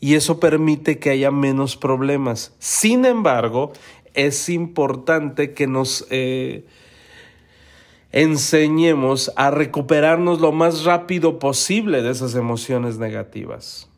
y 0.03 0.17
eso 0.17 0.41
permite 0.41 0.99
que 0.99 1.11
haya 1.11 1.31
menos 1.31 1.77
problemas. 1.77 2.57
Sin 2.59 3.05
embargo, 3.05 3.73
es 4.15 4.49
importante 4.49 5.55
que 5.55 5.69
nos 5.69 6.09
eh, 6.11 6.67
enseñemos 8.11 9.31
a 9.37 9.53
recuperarnos 9.53 10.41
lo 10.41 10.51
más 10.51 10.83
rápido 10.83 11.39
posible 11.39 12.03
de 12.03 12.11
esas 12.11 12.35
emociones 12.35 12.99
negativas. 12.99 13.89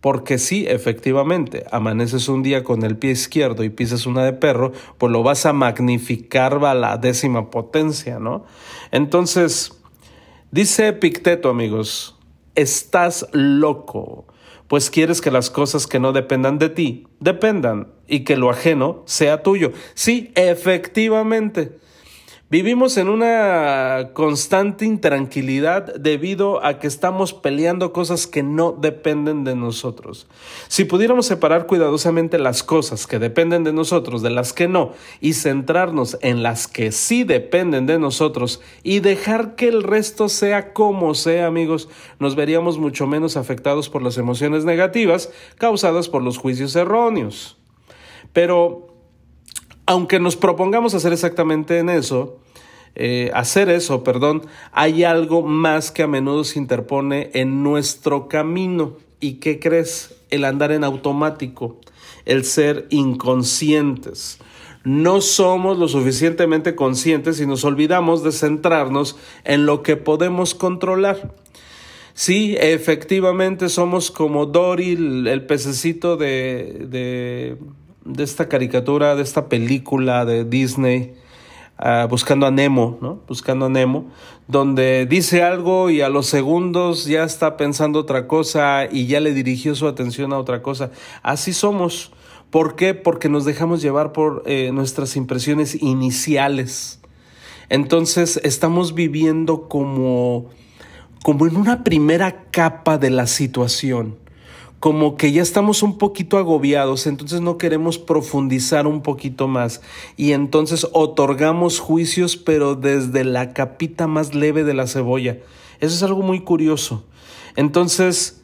Porque 0.00 0.38
sí, 0.38 0.64
efectivamente, 0.66 1.66
amaneces 1.70 2.30
un 2.30 2.42
día 2.42 2.64
con 2.64 2.82
el 2.82 2.96
pie 2.96 3.10
izquierdo 3.10 3.62
y 3.62 3.68
pisas 3.68 4.06
una 4.06 4.24
de 4.24 4.32
perro, 4.32 4.72
pues 4.96 5.12
lo 5.12 5.22
vas 5.22 5.44
a 5.44 5.52
magnificar 5.52 6.64
a 6.64 6.72
la 6.72 6.96
décima 6.96 7.50
potencia, 7.50 8.18
¿no? 8.18 8.46
Entonces, 8.90 9.78
dice 10.50 10.88
Epicteto, 10.88 11.50
amigos, 11.50 12.18
estás 12.54 13.28
loco 13.32 14.31
pues 14.72 14.88
quieres 14.88 15.20
que 15.20 15.30
las 15.30 15.50
cosas 15.50 15.86
que 15.86 16.00
no 16.00 16.14
dependan 16.14 16.58
de 16.58 16.70
ti 16.70 17.06
dependan 17.20 17.88
y 18.08 18.20
que 18.20 18.38
lo 18.38 18.48
ajeno 18.48 19.02
sea 19.04 19.42
tuyo. 19.42 19.72
Sí, 19.92 20.32
efectivamente. 20.34 21.78
Vivimos 22.52 22.98
en 22.98 23.08
una 23.08 24.10
constante 24.12 24.84
intranquilidad 24.84 25.94
debido 25.94 26.62
a 26.62 26.78
que 26.78 26.86
estamos 26.86 27.32
peleando 27.32 27.94
cosas 27.94 28.26
que 28.26 28.42
no 28.42 28.72
dependen 28.72 29.42
de 29.42 29.56
nosotros. 29.56 30.26
Si 30.68 30.84
pudiéramos 30.84 31.24
separar 31.24 31.64
cuidadosamente 31.66 32.38
las 32.38 32.62
cosas 32.62 33.06
que 33.06 33.18
dependen 33.18 33.64
de 33.64 33.72
nosotros 33.72 34.20
de 34.20 34.28
las 34.28 34.52
que 34.52 34.68
no 34.68 34.92
y 35.18 35.32
centrarnos 35.32 36.18
en 36.20 36.42
las 36.42 36.68
que 36.68 36.92
sí 36.92 37.24
dependen 37.24 37.86
de 37.86 37.98
nosotros 37.98 38.60
y 38.82 39.00
dejar 39.00 39.54
que 39.54 39.68
el 39.68 39.82
resto 39.82 40.28
sea 40.28 40.74
como 40.74 41.14
sea, 41.14 41.46
amigos, 41.46 41.88
nos 42.18 42.36
veríamos 42.36 42.76
mucho 42.76 43.06
menos 43.06 43.38
afectados 43.38 43.88
por 43.88 44.02
las 44.02 44.18
emociones 44.18 44.66
negativas 44.66 45.30
causadas 45.56 46.10
por 46.10 46.22
los 46.22 46.36
juicios 46.36 46.76
erróneos. 46.76 47.56
Pero 48.34 48.88
aunque 49.86 50.20
nos 50.20 50.36
propongamos 50.36 50.94
hacer 50.94 51.14
exactamente 51.14 51.78
en 51.78 51.88
eso, 51.88 52.41
eh, 52.94 53.30
hacer 53.34 53.70
eso, 53.70 54.04
perdón, 54.04 54.42
hay 54.72 55.04
algo 55.04 55.42
más 55.42 55.90
que 55.90 56.02
a 56.02 56.06
menudo 56.06 56.44
se 56.44 56.58
interpone 56.58 57.30
en 57.34 57.62
nuestro 57.62 58.28
camino. 58.28 58.96
¿Y 59.20 59.34
qué 59.34 59.58
crees? 59.58 60.14
El 60.30 60.44
andar 60.44 60.72
en 60.72 60.84
automático, 60.84 61.78
el 62.24 62.44
ser 62.44 62.86
inconscientes. 62.90 64.38
No 64.84 65.20
somos 65.20 65.78
lo 65.78 65.86
suficientemente 65.86 66.74
conscientes 66.74 67.40
y 67.40 67.46
nos 67.46 67.64
olvidamos 67.64 68.24
de 68.24 68.32
centrarnos 68.32 69.16
en 69.44 69.64
lo 69.64 69.82
que 69.82 69.96
podemos 69.96 70.54
controlar. 70.54 71.34
Sí, 72.14 72.56
efectivamente 72.58 73.68
somos 73.68 74.10
como 74.10 74.44
Dory, 74.46 74.92
el, 74.92 75.46
pececito 75.46 76.16
de, 76.16 76.86
de, 76.90 77.56
de 78.04 78.24
esta 78.24 78.48
caricatura, 78.48 79.14
de 79.14 79.22
esta 79.22 79.48
película 79.48 80.24
de 80.26 80.44
Disney, 80.44 81.14
Ah, 81.78 82.06
buscando 82.08 82.46
a 82.46 82.50
Nemo, 82.50 82.98
¿no? 83.00 83.20
Buscando 83.26 83.66
a 83.66 83.68
Nemo, 83.68 84.06
donde 84.46 85.06
dice 85.06 85.42
algo 85.42 85.90
y 85.90 86.00
a 86.00 86.08
los 86.08 86.26
segundos 86.26 87.06
ya 87.06 87.24
está 87.24 87.56
pensando 87.56 87.98
otra 87.98 88.28
cosa 88.28 88.86
y 88.90 89.06
ya 89.06 89.18
le 89.20 89.34
dirigió 89.34 89.74
su 89.74 89.88
atención 89.88 90.32
a 90.32 90.38
otra 90.38 90.62
cosa. 90.62 90.90
Así 91.22 91.52
somos. 91.52 92.12
¿Por 92.50 92.76
qué? 92.76 92.94
Porque 92.94 93.28
nos 93.28 93.44
dejamos 93.44 93.82
llevar 93.82 94.12
por 94.12 94.42
eh, 94.46 94.70
nuestras 94.72 95.16
impresiones 95.16 95.74
iniciales. 95.82 97.00
Entonces 97.68 98.38
estamos 98.44 98.94
viviendo 98.94 99.68
como, 99.68 100.50
como 101.24 101.46
en 101.46 101.56
una 101.56 101.82
primera 101.82 102.44
capa 102.50 102.98
de 102.98 103.10
la 103.10 103.26
situación 103.26 104.21
como 104.82 105.16
que 105.16 105.30
ya 105.30 105.42
estamos 105.42 105.84
un 105.84 105.96
poquito 105.96 106.38
agobiados, 106.38 107.06
entonces 107.06 107.40
no 107.40 107.56
queremos 107.56 107.98
profundizar 107.98 108.88
un 108.88 109.00
poquito 109.00 109.46
más 109.46 109.80
y 110.16 110.32
entonces 110.32 110.88
otorgamos 110.92 111.78
juicios 111.78 112.36
pero 112.36 112.74
desde 112.74 113.22
la 113.22 113.52
capita 113.52 114.08
más 114.08 114.34
leve 114.34 114.64
de 114.64 114.74
la 114.74 114.88
cebolla. 114.88 115.38
Eso 115.78 115.94
es 115.94 116.02
algo 116.02 116.22
muy 116.22 116.40
curioso. 116.40 117.04
Entonces 117.54 118.42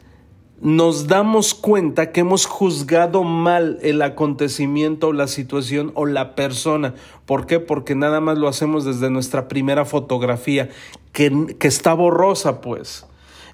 nos 0.60 1.08
damos 1.08 1.54
cuenta 1.54 2.12
que 2.12 2.20
hemos 2.20 2.46
juzgado 2.46 3.24
mal 3.24 3.80
el 3.82 4.00
acontecimiento 4.00 5.08
o 5.08 5.12
la 5.12 5.26
situación 5.26 5.90
o 5.96 6.06
la 6.06 6.36
persona. 6.36 6.94
¿Por 7.26 7.46
qué? 7.46 7.58
Porque 7.58 7.96
nada 7.96 8.20
más 8.20 8.38
lo 8.38 8.46
hacemos 8.46 8.84
desde 8.84 9.10
nuestra 9.10 9.48
primera 9.48 9.84
fotografía. 9.84 10.68
que, 11.12 11.56
que 11.58 11.66
está 11.66 11.94
borrosa, 11.94 12.60
pues. 12.60 13.08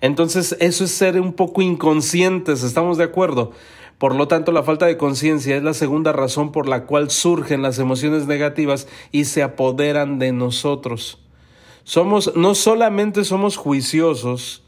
Entonces, 0.05 0.55
eso 0.61 0.85
es 0.85 0.90
ser 0.90 1.19
un 1.19 1.33
poco 1.33 1.62
inconscientes, 1.62 2.62
¿estamos 2.62 2.99
de 2.99 3.05
acuerdo? 3.05 3.53
Por 3.97 4.14
lo 4.14 4.29
tanto, 4.29 4.53
la 4.53 4.62
falta 4.62 4.85
de 4.85 4.99
conciencia 4.99 5.57
es 5.57 5.62
la 5.62 5.73
segunda 5.73 6.12
razón 6.12 6.53
por 6.53 6.69
la 6.69 6.85
cual 6.85 7.11
surgen 7.11 7.62
las 7.62 7.79
emociones 7.79 8.27
negativas 8.27 8.87
y 9.12 9.25
se 9.25 9.43
apoderan 9.43 10.19
de 10.19 10.33
nosotros. 10.33 11.23
Somos, 11.85 12.37
no 12.37 12.55
solamente 12.55 13.25
somos 13.25 13.57
juiciosos, 13.57 14.62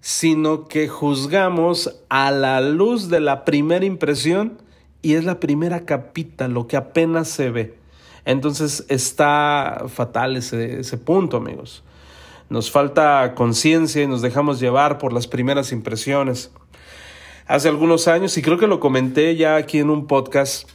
sino 0.00 0.66
que 0.66 0.88
juzgamos 0.88 2.00
a 2.08 2.32
la 2.32 2.60
luz 2.60 3.08
de 3.08 3.20
la 3.20 3.44
primera 3.44 3.84
impresión 3.84 4.58
y 5.00 5.14
es 5.14 5.22
la 5.22 5.38
primera 5.38 5.84
capita, 5.84 6.48
lo 6.48 6.66
que 6.66 6.76
apenas 6.76 7.28
se 7.28 7.50
ve. 7.50 7.78
Entonces 8.24 8.84
está 8.88 9.84
fatal 9.86 10.36
ese, 10.36 10.80
ese 10.80 10.98
punto, 10.98 11.36
amigos. 11.36 11.84
Nos 12.52 12.70
falta 12.70 13.32
conciencia 13.34 14.02
y 14.02 14.06
nos 14.06 14.20
dejamos 14.20 14.60
llevar 14.60 14.98
por 14.98 15.14
las 15.14 15.26
primeras 15.26 15.72
impresiones. 15.72 16.52
Hace 17.46 17.70
algunos 17.70 18.08
años, 18.08 18.36
y 18.36 18.42
creo 18.42 18.58
que 18.58 18.66
lo 18.66 18.78
comenté 18.78 19.34
ya 19.36 19.56
aquí 19.56 19.78
en 19.78 19.88
un 19.88 20.06
podcast, 20.06 20.68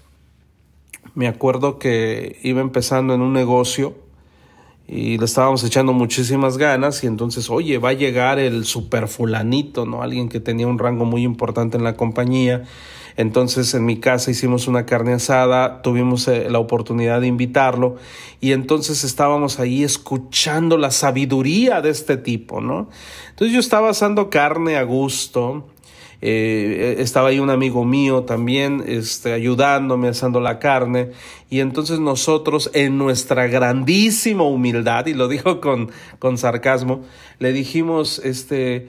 me 1.13 1.27
acuerdo 1.27 1.77
que 1.77 2.39
iba 2.41 2.61
empezando 2.61 3.13
en 3.13 3.21
un 3.21 3.31
negocio 3.31 3.93
y 4.87 5.19
le 5.19 5.25
estábamos 5.25 5.63
echando 5.63 5.93
muchísimas 5.93 6.57
ganas 6.57 7.03
y 7.03 7.07
entonces, 7.07 7.47
oye, 7.47 7.77
va 7.77 7.89
a 7.89 7.93
llegar 7.93 8.39
el 8.39 8.65
super 8.65 9.07
fulanito, 9.07 9.85
¿no? 9.85 10.01
Alguien 10.01 10.29
que 10.29 10.39
tenía 10.39 10.65
un 10.65 10.79
rango 10.79 11.05
muy 11.05 11.21
importante 11.21 11.77
en 11.77 11.83
la 11.83 11.95
compañía 11.95 12.63
entonces 13.17 13.73
en 13.73 13.83
mi 13.83 13.97
casa 13.97 14.29
hicimos 14.29 14.67
una 14.67 14.85
carne 14.85 15.13
asada, 15.13 15.81
tuvimos 15.81 16.27
eh, 16.27 16.49
la 16.51 16.59
oportunidad 16.59 17.19
de 17.19 17.27
invitarlo 17.27 17.95
y 18.39 18.51
entonces 18.51 19.03
estábamos 19.03 19.59
ahí 19.59 19.83
escuchando 19.83 20.77
la 20.77 20.91
sabiduría 20.91 21.81
de 21.81 21.89
este 21.89 22.17
tipo, 22.17 22.61
¿no? 22.61 22.89
Entonces 23.29 23.53
yo 23.53 23.59
estaba 23.59 23.89
asando 23.89 24.29
carne 24.29 24.77
a 24.77 24.83
gusto. 24.83 25.65
Eh, 26.19 26.95
estaba 26.97 27.29
ahí 27.29 27.37
un 27.37 27.51
amigo 27.51 27.85
mío 27.85 28.23
también 28.23 28.83
este, 28.87 29.33
ayudándome 29.33 30.07
asando 30.07 30.39
la 30.39 30.57
carne 30.57 31.11
y 31.47 31.59
entonces 31.59 31.99
nosotros 31.99 32.71
en 32.73 32.97
nuestra 32.97 33.45
grandísima 33.45 34.43
humildad 34.43 35.05
y 35.05 35.13
lo 35.13 35.27
dijo 35.27 35.61
con, 35.61 35.91
con 36.17 36.39
sarcasmo 36.39 37.03
le 37.37 37.53
dijimos 37.53 38.19
este 38.25 38.87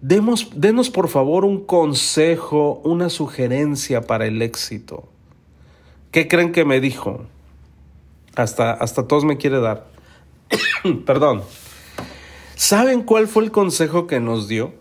Demos, 0.00 0.48
denos 0.54 0.88
por 0.88 1.08
favor 1.08 1.44
un 1.44 1.64
consejo, 1.64 2.80
una 2.84 3.10
sugerencia 3.10 4.02
para 4.02 4.26
el 4.26 4.40
éxito. 4.40 5.08
¿Qué 6.10 6.26
creen 6.26 6.52
que 6.52 6.64
me 6.64 6.80
dijo? 6.80 7.26
Hasta, 8.34 8.72
hasta 8.72 9.06
todos 9.06 9.24
me 9.24 9.36
quiere 9.36 9.60
dar. 9.60 9.86
Perdón. 11.06 11.42
¿Saben 12.54 13.02
cuál 13.02 13.28
fue 13.28 13.44
el 13.44 13.50
consejo 13.50 14.06
que 14.06 14.20
nos 14.20 14.48
dio? 14.48 14.72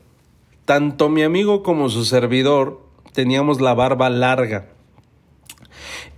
Tanto 0.66 1.10
mi 1.10 1.24
amigo 1.24 1.64
como 1.64 1.90
su 1.90 2.06
servidor 2.06 2.82
teníamos 3.14 3.60
la 3.60 3.74
barba 3.74 4.10
larga. 4.10 4.70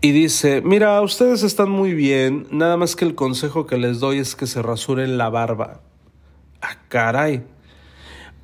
Y 0.01 0.11
dice, 0.11 0.61
mira, 0.61 0.99
ustedes 1.01 1.43
están 1.43 1.69
muy 1.69 1.93
bien, 1.93 2.47
nada 2.51 2.77
más 2.77 2.95
que 2.95 3.05
el 3.05 3.15
consejo 3.15 3.67
que 3.67 3.77
les 3.77 3.99
doy 3.99 4.19
es 4.19 4.35
que 4.35 4.47
se 4.47 4.61
rasuren 4.61 5.17
la 5.17 5.29
barba. 5.29 5.81
Ah, 6.61 6.77
caray. 6.87 7.43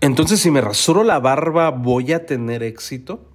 Entonces, 0.01 0.39
si 0.39 0.51
me 0.51 0.61
rasuro 0.61 1.03
la 1.03 1.19
barba, 1.19 1.71
¿voy 1.71 2.13
a 2.13 2.25
tener 2.25 2.63
éxito? 2.63 3.29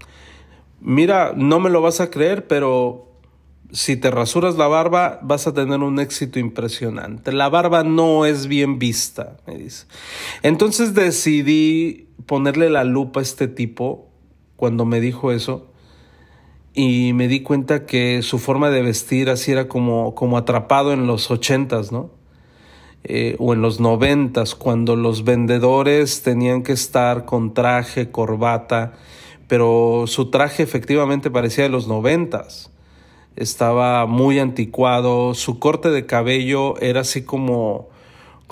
Mira, 0.80 1.32
no 1.36 1.60
me 1.60 1.70
lo 1.70 1.80
vas 1.80 2.00
a 2.00 2.10
creer, 2.10 2.46
pero 2.46 3.12
si 3.72 3.96
te 3.96 4.10
rasuras 4.10 4.56
la 4.56 4.68
barba, 4.68 5.18
vas 5.22 5.46
a 5.46 5.54
tener 5.54 5.80
un 5.80 5.98
éxito 5.98 6.38
impresionante. 6.38 7.32
La 7.32 7.48
barba 7.48 7.82
no 7.82 8.26
es 8.26 8.46
bien 8.46 8.78
vista, 8.78 9.38
me 9.46 9.56
dice. 9.56 9.86
Entonces 10.42 10.94
decidí 10.94 12.08
ponerle 12.26 12.70
la 12.70 12.84
lupa 12.84 13.20
a 13.20 13.22
este 13.22 13.48
tipo 13.48 14.08
cuando 14.56 14.84
me 14.84 15.00
dijo 15.00 15.32
eso 15.32 15.72
y 16.74 17.12
me 17.14 17.28
di 17.28 17.42
cuenta 17.42 17.86
que 17.86 18.22
su 18.22 18.38
forma 18.38 18.70
de 18.70 18.82
vestir 18.82 19.30
así 19.30 19.52
era 19.52 19.68
como, 19.68 20.14
como 20.14 20.36
atrapado 20.36 20.92
en 20.92 21.06
los 21.06 21.30
ochentas, 21.30 21.92
¿no? 21.92 22.10
Eh, 23.04 23.34
o 23.40 23.52
en 23.52 23.62
los 23.62 23.80
noventas, 23.80 24.54
cuando 24.54 24.94
los 24.94 25.24
vendedores 25.24 26.22
tenían 26.22 26.62
que 26.62 26.72
estar 26.72 27.24
con 27.24 27.52
traje, 27.52 28.10
corbata, 28.10 28.92
pero 29.48 30.04
su 30.06 30.30
traje 30.30 30.62
efectivamente 30.62 31.30
parecía 31.30 31.64
de 31.64 31.70
los 31.70 31.88
noventas. 31.88 32.70
Estaba 33.34 34.06
muy 34.06 34.38
anticuado, 34.38 35.34
su 35.34 35.58
corte 35.58 35.90
de 35.90 36.06
cabello 36.06 36.78
era 36.80 37.00
así 37.00 37.22
como 37.22 37.90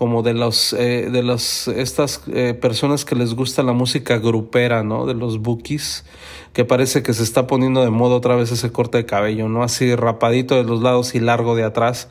como 0.00 0.22
de 0.22 0.32
los 0.32 0.72
eh, 0.72 1.10
de 1.12 1.22
las 1.22 1.68
estas 1.68 2.22
eh, 2.32 2.54
personas 2.54 3.04
que 3.04 3.14
les 3.14 3.34
gusta 3.34 3.62
la 3.62 3.74
música 3.74 4.16
grupera, 4.16 4.82
¿no? 4.82 5.04
De 5.04 5.12
los 5.12 5.42
bookies, 5.42 6.06
que 6.54 6.64
parece 6.64 7.02
que 7.02 7.12
se 7.12 7.22
está 7.22 7.46
poniendo 7.46 7.82
de 7.82 7.90
moda 7.90 8.14
otra 8.14 8.34
vez 8.34 8.50
ese 8.50 8.72
corte 8.72 8.96
de 8.96 9.04
cabello, 9.04 9.50
¿no? 9.50 9.62
Así 9.62 9.94
rapadito 9.94 10.54
de 10.54 10.64
los 10.64 10.80
lados 10.80 11.14
y 11.14 11.20
largo 11.20 11.54
de 11.54 11.64
atrás. 11.64 12.08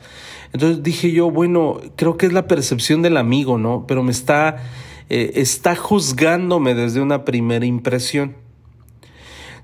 Entonces 0.52 0.82
dije 0.82 1.12
yo, 1.12 1.30
bueno, 1.30 1.80
creo 1.96 2.16
que 2.16 2.26
es 2.26 2.32
la 2.32 2.48
percepción 2.48 3.02
del 3.02 3.16
amigo, 3.16 3.58
¿no? 3.58 3.84
Pero 3.86 4.02
me 4.02 4.10
está 4.10 4.56
eh, 5.10 5.40
está 5.40 5.74
juzgándome 5.74 6.76
desde 6.76 7.00
una 7.00 7.24
primera 7.24 7.66
impresión. 7.66 8.36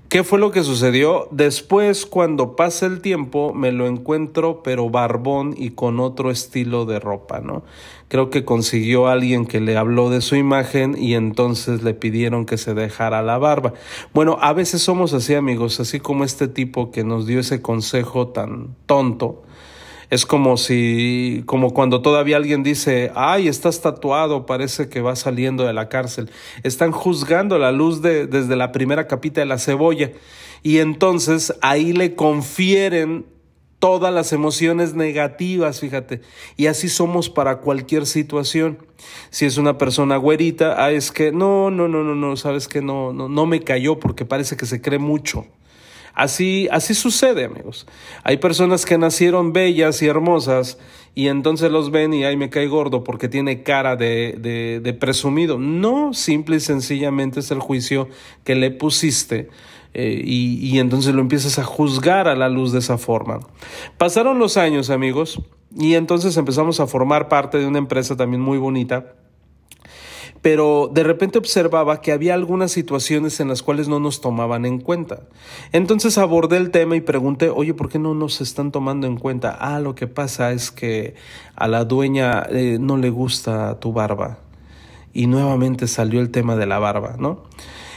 ¿Qué 0.09 0.25
fue 0.25 0.39
lo 0.39 0.51
que 0.51 0.61
sucedió? 0.63 1.29
Después, 1.31 2.05
cuando 2.05 2.57
pasa 2.57 2.85
el 2.85 3.01
tiempo, 3.01 3.53
me 3.53 3.71
lo 3.71 3.87
encuentro, 3.87 4.61
pero 4.61 4.89
barbón 4.89 5.53
y 5.57 5.71
con 5.71 6.01
otro 6.01 6.31
estilo 6.31 6.85
de 6.85 6.99
ropa, 6.99 7.39
¿no? 7.39 7.63
Creo 8.09 8.29
que 8.29 8.43
consiguió 8.43 9.07
a 9.07 9.13
alguien 9.13 9.45
que 9.45 9.61
le 9.61 9.77
habló 9.77 10.09
de 10.09 10.19
su 10.19 10.35
imagen 10.35 10.95
y 10.97 11.13
entonces 11.13 11.81
le 11.81 11.93
pidieron 11.93 12.45
que 12.45 12.57
se 12.57 12.73
dejara 12.73 13.21
la 13.21 13.37
barba. 13.37 13.73
Bueno, 14.13 14.37
a 14.41 14.51
veces 14.51 14.81
somos 14.81 15.13
así, 15.13 15.33
amigos, 15.33 15.79
así 15.79 16.01
como 16.01 16.25
este 16.25 16.49
tipo 16.49 16.91
que 16.91 17.05
nos 17.05 17.25
dio 17.25 17.39
ese 17.39 17.61
consejo 17.61 18.27
tan 18.29 18.75
tonto 18.85 19.43
es 20.09 20.25
como 20.25 20.57
si, 20.57 21.43
como 21.45 21.73
cuando 21.73 22.01
todavía 22.01 22.37
alguien 22.37 22.63
dice, 22.63 23.11
ay, 23.15 23.47
estás 23.47 23.81
tatuado, 23.81 24.45
parece 24.45 24.87
que 24.87 25.01
va 25.01 25.15
saliendo 25.15 25.65
de 25.65 25.73
la 25.73 25.89
cárcel. 25.89 26.29
Están 26.63 26.91
juzgando 26.91 27.57
la 27.57 27.71
luz 27.71 28.01
de, 28.01 28.25
desde 28.25 28.55
la 28.55 28.71
primera 28.71 29.07
capita 29.07 29.41
de 29.41 29.47
la 29.47 29.59
cebolla. 29.59 30.11
Y 30.63 30.79
entonces 30.79 31.53
ahí 31.61 31.91
le 31.91 32.15
confieren 32.15 33.25
todas 33.79 34.13
las 34.13 34.33
emociones 34.33 34.93
negativas, 34.93 35.81
fíjate. 35.81 36.21
Y 36.55 36.67
así 36.67 36.87
somos 36.87 37.29
para 37.29 37.57
cualquier 37.57 38.05
situación. 38.05 38.79
Si 39.29 39.45
es 39.45 39.57
una 39.57 39.77
persona 39.77 40.17
güerita, 40.17 40.83
ah, 40.83 40.91
es 40.91 41.11
que 41.11 41.31
no, 41.31 41.69
no, 41.69 41.87
no, 41.87 42.03
no, 42.03 42.15
no, 42.15 42.37
sabes 42.37 42.67
que 42.67 42.81
no, 42.81 43.13
no, 43.13 43.29
no 43.29 43.45
me 43.45 43.61
cayó 43.61 43.99
porque 43.99 44.25
parece 44.25 44.55
que 44.57 44.65
se 44.65 44.81
cree 44.81 44.99
mucho. 44.99 45.45
Así, 46.17 46.67
así 46.71 46.95
sucede, 46.95 47.45
amigos. 47.45 47.85
Hay 48.23 48.37
personas 48.37 48.87
que 48.87 48.97
nacieron 48.97 49.53
bellas 49.53 50.01
y 50.01 50.07
hermosas 50.07 50.79
y 51.13 51.27
entonces 51.27 51.69
los 51.69 51.91
ven 51.91 52.11
y 52.11 52.23
ahí 52.23 52.35
me 52.35 52.49
cae 52.49 52.65
gordo 52.65 53.03
porque 53.03 53.29
tiene 53.29 53.61
cara 53.61 53.95
de, 53.95 54.79
de, 54.83 54.93
presumido. 54.95 55.59
No, 55.59 56.15
simple 56.15 56.55
y 56.55 56.59
sencillamente 56.59 57.41
es 57.41 57.51
el 57.51 57.59
juicio 57.59 58.09
que 58.43 58.55
le 58.55 58.71
pusiste. 58.71 59.49
Eh, 59.93 60.19
y, 60.25 60.57
y 60.67 60.79
entonces 60.79 61.13
lo 61.13 61.21
empiezas 61.21 61.59
a 61.59 61.63
juzgar 61.63 62.27
a 62.27 62.35
la 62.35 62.49
luz 62.49 62.71
de 62.71 62.79
esa 62.79 62.97
forma. 62.97 63.37
Pasaron 63.99 64.39
los 64.39 64.57
años, 64.57 64.89
amigos, 64.89 65.39
y 65.77 65.93
entonces 65.93 66.35
empezamos 66.35 66.79
a 66.79 66.87
formar 66.87 67.29
parte 67.29 67.59
de 67.59 67.67
una 67.67 67.77
empresa 67.77 68.17
también 68.17 68.41
muy 68.41 68.57
bonita 68.57 69.13
pero 70.49 70.89
de 70.89 71.03
repente 71.03 71.37
observaba 71.37 71.99
que 71.99 72.13
había 72.13 72.33
algunas 72.33 72.71
situaciones 72.71 73.41
en 73.41 73.49
las 73.49 73.61
cuales 73.61 73.89
no 73.89 73.99
nos 73.99 74.21
tomaban 74.21 74.65
en 74.65 74.79
cuenta. 74.79 75.23
Entonces 75.73 76.17
abordé 76.17 76.55
el 76.55 76.71
tema 76.71 76.95
y 76.95 77.01
pregunté, 77.01 77.49
oye, 77.49 77.73
¿por 77.73 77.89
qué 77.89 77.99
no 77.99 78.13
nos 78.13 78.39
están 78.39 78.71
tomando 78.71 79.07
en 79.07 79.17
cuenta? 79.17 79.57
Ah, 79.59 79.81
lo 79.81 79.93
que 79.93 80.07
pasa 80.07 80.53
es 80.53 80.71
que 80.71 81.15
a 81.57 81.67
la 81.67 81.83
dueña 81.83 82.47
eh, 82.49 82.77
no 82.79 82.95
le 82.95 83.09
gusta 83.09 83.77
tu 83.81 83.91
barba. 83.91 84.39
Y 85.11 85.27
nuevamente 85.27 85.85
salió 85.85 86.21
el 86.21 86.29
tema 86.29 86.55
de 86.55 86.65
la 86.65 86.79
barba, 86.79 87.17
¿no? 87.19 87.43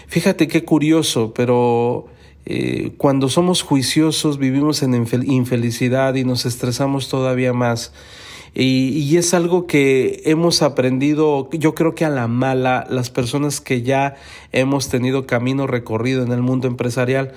Fíjate 0.08 0.48
qué 0.48 0.64
curioso, 0.64 1.32
pero 1.32 2.06
eh, 2.46 2.94
cuando 2.96 3.28
somos 3.28 3.62
juiciosos 3.62 4.38
vivimos 4.38 4.82
en 4.82 4.94
infelicidad 5.24 6.16
y 6.16 6.24
nos 6.24 6.46
estresamos 6.46 7.08
todavía 7.08 7.52
más. 7.52 7.92
Y, 8.54 9.16
es 9.16 9.32
algo 9.32 9.66
que 9.66 10.22
hemos 10.24 10.62
aprendido, 10.62 11.48
yo 11.52 11.74
creo 11.74 11.94
que 11.94 12.04
a 12.04 12.10
la 12.10 12.26
mala, 12.26 12.86
las 12.90 13.10
personas 13.10 13.60
que 13.60 13.82
ya 13.82 14.16
hemos 14.52 14.88
tenido 14.88 15.26
camino 15.26 15.66
recorrido 15.66 16.22
en 16.22 16.32
el 16.32 16.42
mundo 16.42 16.66
empresarial, 16.66 17.32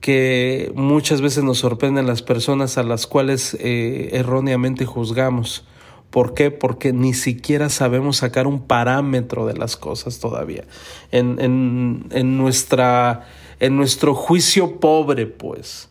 que 0.00 0.72
muchas 0.74 1.20
veces 1.20 1.44
nos 1.44 1.58
sorprenden 1.58 2.08
las 2.08 2.22
personas 2.22 2.76
a 2.76 2.82
las 2.82 3.06
cuales 3.06 3.56
eh, 3.60 4.10
erróneamente 4.12 4.84
juzgamos. 4.84 5.64
¿Por 6.10 6.34
qué? 6.34 6.50
Porque 6.50 6.92
ni 6.92 7.14
siquiera 7.14 7.68
sabemos 7.68 8.18
sacar 8.18 8.46
un 8.46 8.60
parámetro 8.66 9.46
de 9.46 9.54
las 9.54 9.76
cosas 9.76 10.18
todavía. 10.18 10.64
En, 11.12 11.38
en, 11.40 12.06
en, 12.10 12.36
nuestra, 12.36 13.28
en 13.60 13.76
nuestro 13.76 14.14
juicio 14.14 14.80
pobre, 14.80 15.26
pues. 15.26 15.88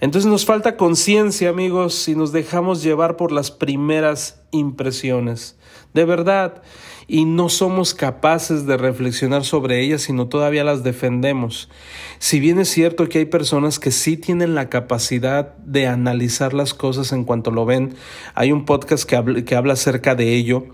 Entonces 0.00 0.30
nos 0.30 0.44
falta 0.44 0.76
conciencia, 0.76 1.50
amigos, 1.50 1.94
si 1.94 2.14
nos 2.14 2.30
dejamos 2.30 2.82
llevar 2.82 3.16
por 3.16 3.32
las 3.32 3.50
primeras 3.50 4.40
impresiones. 4.52 5.56
De 5.92 6.04
verdad. 6.04 6.62
Y 7.10 7.24
no 7.24 7.48
somos 7.48 7.94
capaces 7.94 8.66
de 8.66 8.76
reflexionar 8.76 9.42
sobre 9.42 9.80
ellas, 9.80 10.02
sino 10.02 10.28
todavía 10.28 10.62
las 10.62 10.84
defendemos. 10.84 11.70
Si 12.18 12.38
bien 12.38 12.58
es 12.58 12.68
cierto 12.68 13.08
que 13.08 13.20
hay 13.20 13.24
personas 13.24 13.78
que 13.78 13.90
sí 13.90 14.18
tienen 14.18 14.54
la 14.54 14.68
capacidad 14.68 15.56
de 15.56 15.86
analizar 15.86 16.52
las 16.52 16.74
cosas 16.74 17.12
en 17.12 17.24
cuanto 17.24 17.50
lo 17.50 17.64
ven, 17.64 17.94
hay 18.34 18.52
un 18.52 18.66
podcast 18.66 19.08
que 19.08 19.16
habla, 19.16 19.42
que 19.42 19.56
habla 19.56 19.72
acerca 19.72 20.14
de 20.14 20.34
ello. 20.34 20.66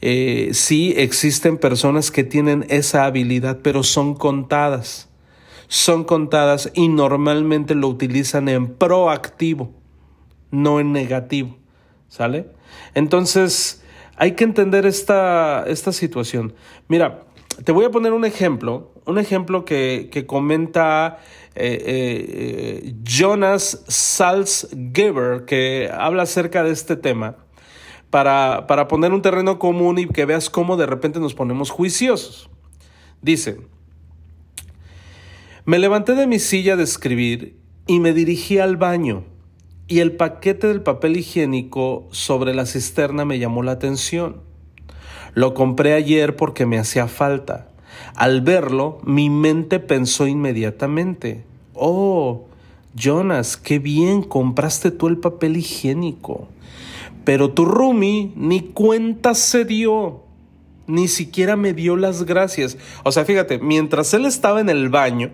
Eh, 0.00 0.50
sí 0.52 0.94
existen 0.96 1.58
personas 1.58 2.12
que 2.12 2.22
tienen 2.22 2.66
esa 2.68 3.04
habilidad, 3.04 3.58
pero 3.60 3.82
son 3.82 4.14
contadas 4.14 5.09
son 5.70 6.02
contadas 6.02 6.72
y 6.74 6.88
normalmente 6.88 7.76
lo 7.76 7.86
utilizan 7.86 8.48
en 8.48 8.74
proactivo, 8.74 9.70
no 10.50 10.80
en 10.80 10.90
negativo. 10.90 11.58
¿Sale? 12.08 12.48
Entonces, 12.94 13.84
hay 14.16 14.32
que 14.32 14.42
entender 14.42 14.84
esta, 14.84 15.62
esta 15.68 15.92
situación. 15.92 16.54
Mira, 16.88 17.20
te 17.64 17.70
voy 17.70 17.84
a 17.84 17.90
poner 17.92 18.12
un 18.12 18.24
ejemplo, 18.24 18.90
un 19.06 19.18
ejemplo 19.18 19.64
que, 19.64 20.24
comenta 20.26 21.20
eh, 21.54 21.78
eh, 21.86 22.94
Jonas 23.04 23.84
Salzgeber, 23.86 25.44
que 25.44 25.88
habla 25.96 26.24
acerca 26.24 26.64
de 26.64 26.72
este 26.72 26.96
tema, 26.96 27.36
para, 28.10 28.66
para 28.66 28.88
poner 28.88 29.12
un 29.12 29.22
terreno 29.22 29.60
común 29.60 30.00
y 30.00 30.08
que 30.08 30.24
veas 30.24 30.50
cómo 30.50 30.76
de 30.76 30.86
repente 30.86 31.20
nos 31.20 31.34
ponemos 31.34 31.70
juiciosos. 31.70 32.50
Dice, 33.22 33.60
me 35.70 35.78
levanté 35.78 36.16
de 36.16 36.26
mi 36.26 36.40
silla 36.40 36.74
de 36.74 36.82
escribir 36.82 37.56
y 37.86 38.00
me 38.00 38.12
dirigí 38.12 38.58
al 38.58 38.76
baño, 38.76 39.22
y 39.86 40.00
el 40.00 40.16
paquete 40.16 40.66
del 40.66 40.82
papel 40.82 41.16
higiénico 41.16 42.08
sobre 42.10 42.54
la 42.54 42.66
cisterna 42.66 43.24
me 43.24 43.38
llamó 43.38 43.62
la 43.62 43.70
atención. 43.70 44.38
Lo 45.32 45.54
compré 45.54 45.92
ayer 45.92 46.34
porque 46.34 46.66
me 46.66 46.80
hacía 46.80 47.06
falta. 47.06 47.68
Al 48.16 48.40
verlo, 48.40 48.98
mi 49.04 49.30
mente 49.30 49.78
pensó 49.78 50.26
inmediatamente, 50.26 51.44
oh, 51.74 52.46
Jonas, 52.96 53.56
qué 53.56 53.78
bien, 53.78 54.24
compraste 54.24 54.90
tú 54.90 55.06
el 55.06 55.18
papel 55.18 55.56
higiénico. 55.56 56.48
Pero 57.24 57.52
tu 57.52 57.64
Rumi 57.64 58.32
ni 58.34 58.58
cuenta 58.58 59.36
se 59.36 59.64
dio, 59.64 60.24
ni 60.88 61.06
siquiera 61.06 61.54
me 61.54 61.74
dio 61.74 61.94
las 61.94 62.24
gracias. 62.24 62.76
O 63.04 63.12
sea, 63.12 63.24
fíjate, 63.24 63.60
mientras 63.60 64.12
él 64.14 64.26
estaba 64.26 64.60
en 64.60 64.68
el 64.68 64.88
baño, 64.88 65.30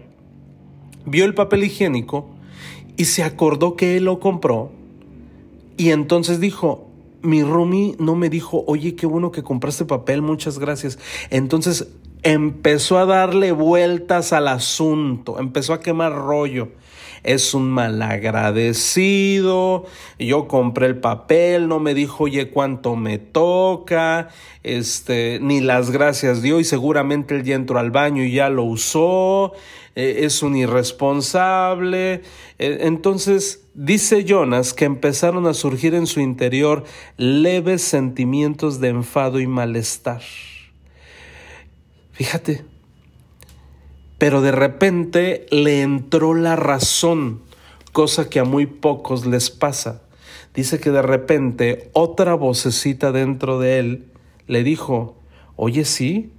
vio 1.06 1.24
el 1.24 1.34
papel 1.34 1.64
higiénico 1.64 2.28
y 2.96 3.06
se 3.06 3.22
acordó 3.22 3.76
que 3.76 3.96
él 3.96 4.04
lo 4.04 4.20
compró 4.20 4.70
y 5.76 5.90
entonces 5.90 6.40
dijo, 6.40 6.88
mi 7.22 7.42
Rumi 7.42 7.96
no 7.98 8.14
me 8.14 8.30
dijo, 8.30 8.64
oye, 8.66 8.94
qué 8.94 9.06
bueno 9.06 9.30
que 9.30 9.42
compraste 9.42 9.84
papel, 9.84 10.22
muchas 10.22 10.58
gracias. 10.58 10.98
Entonces 11.30 11.88
empezó 12.22 12.98
a 12.98 13.06
darle 13.06 13.52
vueltas 13.52 14.32
al 14.32 14.48
asunto, 14.48 15.38
empezó 15.38 15.74
a 15.74 15.80
quemar 15.80 16.14
rollo 16.14 16.70
es 17.26 17.54
un 17.54 17.68
malagradecido, 17.68 19.84
yo 20.18 20.46
compré 20.46 20.86
el 20.86 20.98
papel, 20.98 21.66
no 21.66 21.80
me 21.80 21.92
dijo, 21.92 22.24
oye, 22.24 22.50
cuánto 22.50 22.94
me 22.94 23.18
toca, 23.18 24.28
este, 24.62 25.40
ni 25.42 25.60
las 25.60 25.90
gracias 25.90 26.40
dio 26.40 26.60
y 26.60 26.64
seguramente 26.64 27.34
él 27.34 27.42
ya 27.42 27.56
entró 27.56 27.80
al 27.80 27.90
baño 27.90 28.22
y 28.22 28.32
ya 28.32 28.48
lo 28.48 28.62
usó, 28.62 29.54
eh, 29.96 30.20
es 30.20 30.44
un 30.44 30.56
irresponsable. 30.56 32.22
Eh, 32.58 32.78
entonces, 32.82 33.66
dice 33.74 34.24
Jonas 34.24 34.72
que 34.72 34.84
empezaron 34.84 35.48
a 35.48 35.54
surgir 35.54 35.96
en 35.96 36.06
su 36.06 36.20
interior 36.20 36.84
leves 37.16 37.82
sentimientos 37.82 38.80
de 38.80 38.88
enfado 38.88 39.40
y 39.40 39.48
malestar. 39.48 40.22
Fíjate, 42.12 42.75
pero 44.18 44.40
de 44.40 44.52
repente 44.52 45.46
le 45.50 45.82
entró 45.82 46.34
la 46.34 46.56
razón, 46.56 47.42
cosa 47.92 48.28
que 48.28 48.40
a 48.40 48.44
muy 48.44 48.66
pocos 48.66 49.26
les 49.26 49.50
pasa. 49.50 50.02
Dice 50.54 50.80
que 50.80 50.90
de 50.90 51.02
repente 51.02 51.90
otra 51.92 52.34
vocecita 52.34 53.12
dentro 53.12 53.58
de 53.58 53.78
él 53.78 54.12
le 54.46 54.62
dijo, 54.62 55.18
oye 55.54 55.84
sí, 55.84 56.32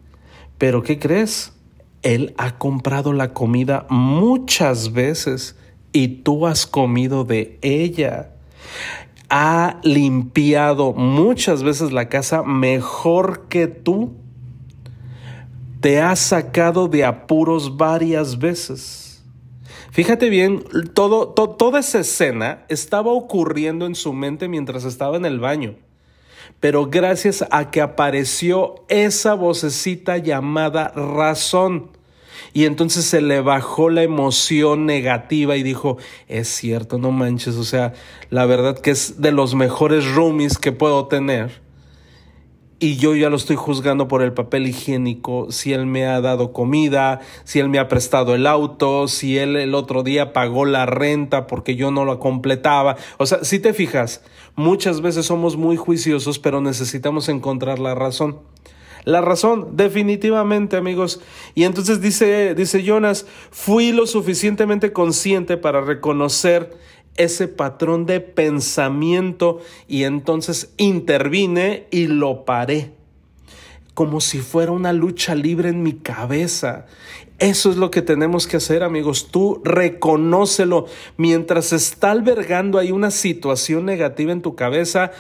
pero 0.57 0.81
¿qué 0.81 0.97
crees? 0.97 1.53
Él 2.01 2.33
ha 2.37 2.57
comprado 2.57 3.13
la 3.13 3.33
comida 3.33 3.85
muchas 3.89 4.93
veces 4.93 5.55
y 5.93 6.07
tú 6.07 6.47
has 6.47 6.65
comido 6.65 7.25
de 7.25 7.59
ella. 7.61 8.31
Ha 9.29 9.79
limpiado 9.83 10.93
muchas 10.93 11.61
veces 11.61 11.91
la 11.91 12.09
casa 12.09 12.43
mejor 12.43 13.47
que 13.49 13.67
tú 13.67 14.15
te 15.87 16.01
ha 16.01 16.17
sacado 16.17 16.89
de 16.89 17.05
apuros 17.05 17.77
varias 17.77 18.37
veces. 18.37 19.23
Fíjate 19.89 20.29
bien, 20.29 20.65
todo, 20.93 21.29
toda 21.29 21.79
esa 21.79 21.99
escena 21.99 22.65
estaba 22.67 23.13
ocurriendo 23.13 23.85
en 23.85 23.95
su 23.95 24.11
mente 24.11 24.49
mientras 24.49 24.83
estaba 24.83 25.15
en 25.15 25.23
el 25.23 25.39
baño. 25.39 25.75
Pero 26.59 26.87
gracias 26.87 27.45
a 27.51 27.71
que 27.71 27.79
apareció 27.79 28.83
esa 28.89 29.33
vocecita 29.33 30.17
llamada 30.17 30.89
razón. 30.89 31.91
Y 32.51 32.65
entonces 32.65 33.05
se 33.05 33.21
le 33.21 33.39
bajó 33.39 33.89
la 33.89 34.03
emoción 34.03 34.85
negativa 34.85 35.55
y 35.55 35.63
dijo, 35.63 35.99
es 36.27 36.49
cierto, 36.49 36.97
no 36.97 37.11
manches, 37.11 37.55
o 37.55 37.63
sea, 37.63 37.93
la 38.29 38.45
verdad 38.45 38.77
que 38.77 38.91
es 38.91 39.21
de 39.21 39.31
los 39.31 39.55
mejores 39.55 40.13
roomies 40.13 40.57
que 40.57 40.73
puedo 40.73 41.07
tener 41.07 41.65
y 42.79 42.97
yo 42.97 43.15
ya 43.15 43.29
lo 43.29 43.37
estoy 43.37 43.55
juzgando 43.55 44.07
por 44.07 44.21
el 44.21 44.33
papel 44.33 44.67
higiénico, 44.67 45.51
si 45.51 45.73
él 45.73 45.87
me 45.87 46.05
ha 46.05 46.21
dado 46.21 46.53
comida, 46.53 47.21
si 47.43 47.59
él 47.59 47.69
me 47.69 47.79
ha 47.79 47.87
prestado 47.87 48.35
el 48.35 48.45
auto, 48.45 49.07
si 49.07 49.37
él 49.37 49.55
el 49.55 49.73
otro 49.73 50.03
día 50.03 50.31
pagó 50.31 50.65
la 50.65 50.85
renta 50.85 51.47
porque 51.47 51.75
yo 51.75 51.89
no 51.89 52.05
lo 52.05 52.19
completaba. 52.19 52.95
O 53.17 53.25
sea, 53.25 53.43
si 53.43 53.59
te 53.59 53.73
fijas, 53.73 54.21
muchas 54.55 55.01
veces 55.01 55.25
somos 55.25 55.57
muy 55.57 55.75
juiciosos, 55.75 56.37
pero 56.37 56.61
necesitamos 56.61 57.29
encontrar 57.29 57.79
la 57.79 57.95
razón. 57.95 58.39
La 59.05 59.21
razón, 59.21 59.77
definitivamente, 59.77 60.75
amigos. 60.75 61.21
Y 61.55 61.63
entonces 61.63 62.01
dice, 62.01 62.53
dice 62.55 62.83
Jonas, 62.83 63.25
fui 63.51 63.93
lo 63.93 64.05
suficientemente 64.05 64.91
consciente 64.91 65.55
para 65.55 65.79
reconocer 65.79 66.77
ese 67.17 67.47
patrón 67.47 68.05
de 68.05 68.19
pensamiento 68.19 69.59
y 69.87 70.03
entonces 70.03 70.73
intervine 70.77 71.87
y 71.91 72.07
lo 72.07 72.45
paré. 72.45 72.91
Como 73.93 74.21
si 74.21 74.39
fuera 74.39 74.71
una 74.71 74.93
lucha 74.93 75.33
libre 75.33 75.69
en 75.69 75.81
mi 75.81 75.93
cabeza. 75.93 76.85
Eso 77.39 77.69
es 77.69 77.77
lo 77.77 77.91
que 77.91 78.01
tenemos 78.01 78.47
que 78.47 78.57
hacer, 78.57 78.83
amigos. 78.83 79.29
Tú 79.31 79.61
reconócelo. 79.63 80.85
Mientras 81.17 81.73
está 81.73 82.11
albergando 82.11 82.79
ahí 82.79 82.91
una 82.91 83.11
situación 83.11 83.85
negativa 83.85 84.31
en 84.31 84.41
tu 84.41 84.55
cabeza, 84.55 85.11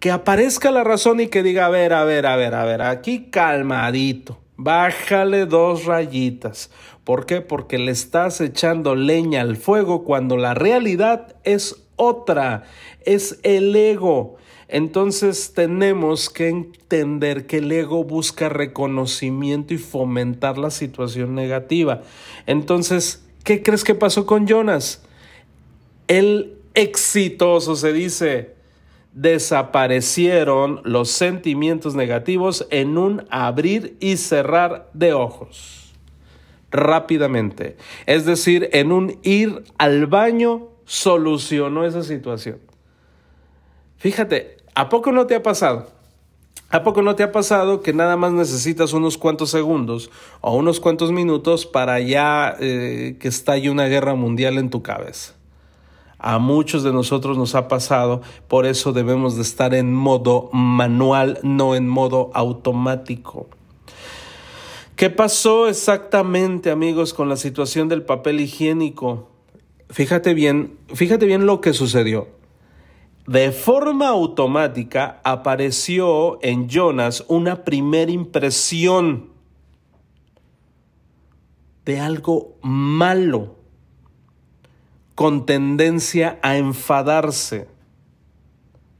que 0.00 0.10
aparezca 0.10 0.70
la 0.70 0.82
razón 0.82 1.20
y 1.20 1.28
que 1.28 1.42
diga, 1.42 1.66
a 1.66 1.70
ver, 1.70 1.92
a 1.92 2.04
ver, 2.04 2.26
a 2.26 2.36
ver, 2.36 2.54
a 2.54 2.64
ver, 2.64 2.82
aquí 2.82 3.26
calmadito. 3.30 4.39
Bájale 4.62 5.46
dos 5.46 5.86
rayitas. 5.86 6.70
¿Por 7.02 7.24
qué? 7.24 7.40
Porque 7.40 7.78
le 7.78 7.92
estás 7.92 8.42
echando 8.42 8.94
leña 8.94 9.40
al 9.40 9.56
fuego 9.56 10.04
cuando 10.04 10.36
la 10.36 10.52
realidad 10.52 11.34
es 11.44 11.86
otra, 11.96 12.64
es 13.06 13.40
el 13.42 13.74
ego. 13.74 14.36
Entonces 14.68 15.54
tenemos 15.54 16.28
que 16.28 16.48
entender 16.48 17.46
que 17.46 17.56
el 17.56 17.72
ego 17.72 18.04
busca 18.04 18.50
reconocimiento 18.50 19.72
y 19.72 19.78
fomentar 19.78 20.58
la 20.58 20.70
situación 20.70 21.34
negativa. 21.34 22.02
Entonces, 22.44 23.24
¿qué 23.44 23.62
crees 23.62 23.82
que 23.82 23.94
pasó 23.94 24.26
con 24.26 24.46
Jonas? 24.46 25.02
El 26.06 26.58
exitoso 26.74 27.76
se 27.76 27.94
dice, 27.94 28.56
desaparecieron 29.12 30.80
los 30.84 31.10
sentimientos 31.10 31.94
negativos 31.94 32.66
en 32.70 32.96
un 32.96 33.26
abrir 33.30 33.96
y 34.00 34.16
cerrar 34.16 34.88
de 34.92 35.12
ojos. 35.12 35.92
Rápidamente. 36.70 37.76
Es 38.06 38.24
decir, 38.24 38.68
en 38.72 38.92
un 38.92 39.18
ir 39.22 39.64
al 39.78 40.06
baño 40.06 40.68
solucionó 40.84 41.84
esa 41.84 42.02
situación. 42.02 42.58
Fíjate, 43.96 44.58
¿a 44.74 44.88
poco 44.88 45.12
no 45.12 45.26
te 45.26 45.34
ha 45.34 45.42
pasado? 45.42 45.88
¿A 46.70 46.84
poco 46.84 47.02
no 47.02 47.16
te 47.16 47.24
ha 47.24 47.32
pasado 47.32 47.82
que 47.82 47.92
nada 47.92 48.16
más 48.16 48.32
necesitas 48.32 48.92
unos 48.92 49.18
cuantos 49.18 49.50
segundos 49.50 50.08
o 50.40 50.54
unos 50.54 50.78
cuantos 50.78 51.10
minutos 51.10 51.66
para 51.66 51.98
ya 51.98 52.56
eh, 52.60 53.16
que 53.18 53.26
estalle 53.26 53.70
una 53.70 53.86
guerra 53.86 54.14
mundial 54.14 54.56
en 54.56 54.70
tu 54.70 54.80
cabeza? 54.80 55.34
A 56.20 56.38
muchos 56.38 56.82
de 56.82 56.92
nosotros 56.92 57.38
nos 57.38 57.54
ha 57.54 57.66
pasado, 57.68 58.20
por 58.46 58.66
eso 58.66 58.92
debemos 58.92 59.36
de 59.36 59.42
estar 59.42 59.74
en 59.74 59.94
modo 59.94 60.50
manual, 60.52 61.38
no 61.42 61.74
en 61.74 61.88
modo 61.88 62.30
automático. 62.34 63.48
¿Qué 64.96 65.10
pasó 65.10 65.66
exactamente, 65.66 66.70
amigos, 66.70 67.14
con 67.14 67.28
la 67.28 67.36
situación 67.36 67.88
del 67.88 68.02
papel 68.02 68.40
higiénico? 68.40 69.30
fíjate 69.90 70.34
bien, 70.34 70.78
fíjate 70.94 71.26
bien 71.26 71.46
lo 71.46 71.60
que 71.60 71.72
sucedió. 71.72 72.28
De 73.26 73.52
forma 73.52 74.08
automática 74.08 75.20
apareció 75.24 76.38
en 76.42 76.68
Jonas 76.68 77.24
una 77.28 77.64
primera 77.64 78.10
impresión 78.10 79.30
de 81.84 82.00
algo 82.00 82.56
malo, 82.62 83.56
con 85.20 85.44
tendencia 85.44 86.38
a 86.40 86.56
enfadarse. 86.56 87.68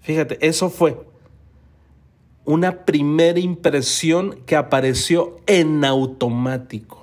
Fíjate, 0.01 0.37
eso 0.47 0.69
fue 0.69 1.01
una 2.45 2.85
primera 2.85 3.41
impresión 3.41 4.39
que 4.45 4.55
apareció 4.55 5.39
en 5.47 5.83
automático 5.83 7.01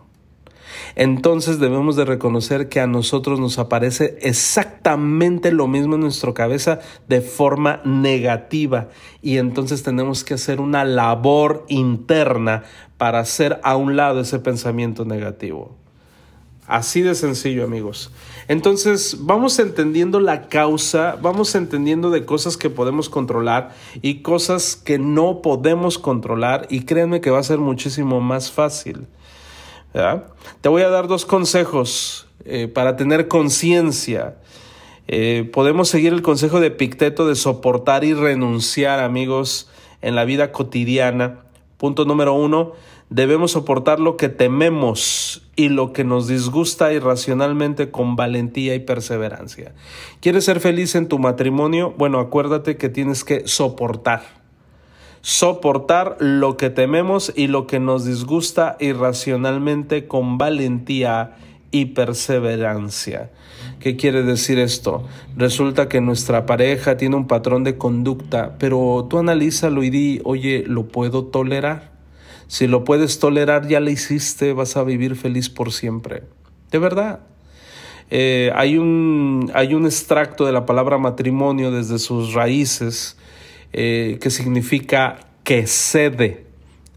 entonces 0.96 1.60
debemos 1.60 1.96
de 1.96 2.06
reconocer 2.06 2.70
que 2.70 2.80
a 2.80 2.86
nosotros 2.86 3.40
nos 3.40 3.58
aparece 3.58 4.20
exactamente 4.22 5.52
lo 5.52 5.68
mismo 5.68 5.96
en 5.96 6.02
nuestra 6.02 6.34
cabeza 6.34 6.80
de 7.08 7.22
forma 7.22 7.82
negativa 7.86 8.90
y 9.24 9.38
entonces 9.38 9.82
tenemos 9.82 10.24
que 10.24 10.36
hacer 10.36 10.60
una 10.60 10.86
labor 10.86 11.66
interna 11.68 12.64
para 12.98 13.20
hacer 13.20 13.60
a 13.64 13.76
un 13.76 13.96
lado 13.96 14.22
ese 14.22 14.40
pensamiento 14.40 15.06
negativo. 15.06 15.76
Así 16.68 17.02
de 17.02 17.16
sencillo, 17.16 17.64
amigos. 17.64 18.12
Entonces, 18.48 19.18
vamos 19.22 19.60
entendiendo 19.60 20.20
la 20.20 20.48
causa, 20.48 21.18
vamos 21.22 21.54
entendiendo 21.56 22.10
de 22.10 22.26
cosas 22.26 22.56
que 22.56 22.70
podemos 22.70 23.10
controlar 23.10 23.74
y 24.02 24.22
cosas 24.22 24.76
que 24.78 24.98
no 24.98 25.42
podemos 25.42 25.98
controlar 25.98 26.66
y 26.70 26.86
créanme 26.86 27.20
que 27.20 27.30
va 27.30 27.40
a 27.40 27.44
ser 27.44 27.60
muchísimo 27.60 28.22
más 28.22 28.52
fácil. 28.52 29.08
Te 30.62 30.70
voy 30.70 30.84
a 30.84 30.90
dar 30.90 31.08
dos 31.08 31.26
consejos 31.26 32.28
eh, 32.46 32.68
para 32.68 32.96
tener 32.96 33.28
conciencia. 33.28 34.38
Eh, 35.08 35.50
podemos 35.52 35.90
seguir 35.90 36.14
el 36.14 36.22
consejo 36.22 36.60
de 36.60 36.70
Picteto 36.70 37.28
de 37.28 37.36
soportar 37.36 38.04
y 38.04 38.14
renunciar, 38.14 39.00
amigos, 39.00 39.70
en 40.02 40.16
la 40.16 40.24
vida 40.24 40.52
cotidiana. 40.52 41.40
Punto 41.78 42.06
número 42.06 42.34
uno, 42.34 42.74
debemos 43.10 43.52
soportar 43.52 44.00
lo 44.00 44.18
que 44.18 44.30
tememos 44.30 45.48
y 45.56 45.70
lo 45.70 45.94
que 45.94 46.04
nos 46.04 46.28
disgusta 46.28 46.94
irracionalmente 46.94 47.92
con 47.92 48.16
valentía 48.16 48.76
y 48.76 48.80
perseverancia. 48.80 49.74
¿Quieres 50.20 50.46
ser 50.46 50.60
feliz 50.60 50.96
en 50.96 51.08
tu 51.08 51.20
matrimonio? 51.20 51.94
Bueno, 51.98 52.20
acuérdate 52.20 52.78
que 52.78 52.90
tienes 52.90 53.24
que 53.24 53.48
soportar 53.48 54.38
soportar 55.22 56.16
lo 56.20 56.56
que 56.56 56.70
tememos 56.70 57.34
y 57.36 57.48
lo 57.48 57.68
que 57.68 57.82
nos 57.82 58.06
disgusta 58.06 58.78
irracionalmente 58.80 60.08
con 60.08 60.38
valentía 60.38 61.36
y 61.70 61.88
perseverancia. 61.88 63.30
¿Qué 63.82 63.98
quiere 63.98 64.24
decir 64.24 64.58
esto? 64.58 65.04
Resulta 65.36 65.90
que 65.90 66.00
nuestra 66.00 66.46
pareja 66.46 66.96
tiene 66.96 67.18
un 67.18 67.28
patrón 67.28 67.66
de 67.66 67.78
conducta, 67.78 68.56
pero 68.58 69.06
tú 69.10 69.18
analízalo 69.18 69.84
y 69.84 69.90
di, 69.90 70.22
oye, 70.24 70.64
¿lo 70.66 70.88
puedo 70.88 71.26
tolerar? 71.26 71.97
Si 72.48 72.68
lo 72.68 72.84
puedes 72.84 73.20
tolerar, 73.20 73.68
ya 73.68 73.80
lo 73.80 73.90
hiciste, 73.90 74.54
vas 74.54 74.78
a 74.78 74.84
vivir 74.84 75.16
feliz 75.16 75.50
por 75.50 75.72
siempre. 75.72 76.24
De 76.72 76.80
verdad. 76.80 77.20
Eh, 78.10 78.52
hay, 78.56 78.78
un, 78.78 79.52
hay 79.54 79.74
un 79.74 79.86
extracto 79.86 80.46
de 80.46 80.54
la 80.54 80.66
palabra 80.66 80.98
matrimonio 80.98 81.72
desde 81.72 82.00
sus 82.00 82.34
raíces 82.34 83.18
eh, 83.74 84.18
que 84.22 84.30
significa 84.30 85.20
que 85.44 85.68
cede, 85.68 86.46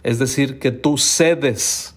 es 0.05 0.19
decir, 0.21 0.61
que 0.61 0.71
tú 0.71 0.99
cedes. 0.99 1.97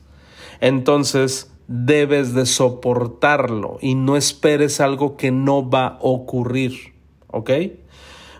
Entonces 0.61 1.51
debes 1.67 2.33
de 2.33 2.45
soportarlo 2.45 3.77
y 3.81 3.95
no 3.95 4.17
esperes 4.17 4.81
algo 4.81 5.15
que 5.15 5.31
no 5.31 5.69
va 5.69 5.87
a 5.87 5.97
ocurrir. 6.01 6.93
¿Ok? 7.27 7.51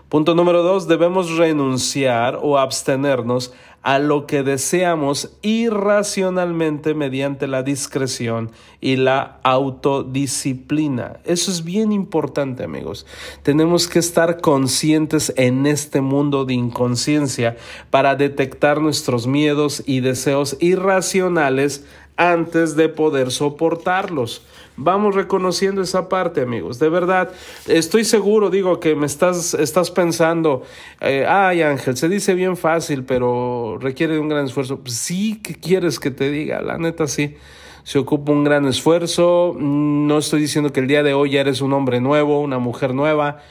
Punto 0.08 0.34
número 0.34 0.62
dos, 0.62 0.86
debemos 0.86 1.36
renunciar 1.36 2.38
o 2.40 2.58
abstenernos 2.58 3.52
a 3.84 3.98
lo 3.98 4.26
que 4.26 4.42
deseamos 4.42 5.36
irracionalmente 5.42 6.94
mediante 6.94 7.46
la 7.46 7.62
discreción 7.62 8.50
y 8.80 8.96
la 8.96 9.40
autodisciplina. 9.42 11.20
Eso 11.24 11.50
es 11.50 11.64
bien 11.64 11.92
importante, 11.92 12.64
amigos. 12.64 13.04
Tenemos 13.42 13.86
que 13.86 13.98
estar 13.98 14.40
conscientes 14.40 15.34
en 15.36 15.66
este 15.66 16.00
mundo 16.00 16.46
de 16.46 16.54
inconsciencia 16.54 17.56
para 17.90 18.16
detectar 18.16 18.80
nuestros 18.80 19.26
miedos 19.26 19.82
y 19.84 20.00
deseos 20.00 20.56
irracionales 20.60 21.84
antes 22.16 22.76
de 22.76 22.88
poder 22.88 23.30
soportarlos. 23.30 24.42
Vamos 24.76 25.14
reconociendo 25.14 25.82
esa 25.82 26.08
parte, 26.08 26.40
amigos. 26.40 26.78
De 26.78 26.88
verdad, 26.88 27.30
estoy 27.68 28.04
seguro, 28.04 28.50
digo, 28.50 28.80
que 28.80 28.96
me 28.96 29.06
estás, 29.06 29.54
estás 29.54 29.90
pensando, 29.90 30.62
eh, 31.00 31.26
ay 31.28 31.62
Ángel, 31.62 31.96
se 31.96 32.08
dice 32.08 32.34
bien 32.34 32.56
fácil, 32.56 33.04
pero 33.04 33.78
requiere 33.80 34.14
de 34.14 34.20
un 34.20 34.28
gran 34.28 34.46
esfuerzo. 34.46 34.80
Pues 34.80 34.94
sí, 34.94 35.40
¿qué 35.42 35.54
quieres 35.54 36.00
que 36.00 36.10
te 36.10 36.30
diga? 36.30 36.60
La 36.60 36.78
neta 36.78 37.06
sí. 37.06 37.36
Se 37.84 37.98
ocupa 37.98 38.32
un 38.32 38.44
gran 38.44 38.64
esfuerzo. 38.66 39.54
No 39.58 40.18
estoy 40.18 40.40
diciendo 40.40 40.72
que 40.72 40.80
el 40.80 40.86
día 40.86 41.02
de 41.02 41.14
hoy 41.14 41.32
ya 41.32 41.40
eres 41.40 41.60
un 41.60 41.72
hombre 41.72 42.00
nuevo, 42.00 42.40
una 42.40 42.58
mujer 42.58 42.94
nueva. 42.94 43.42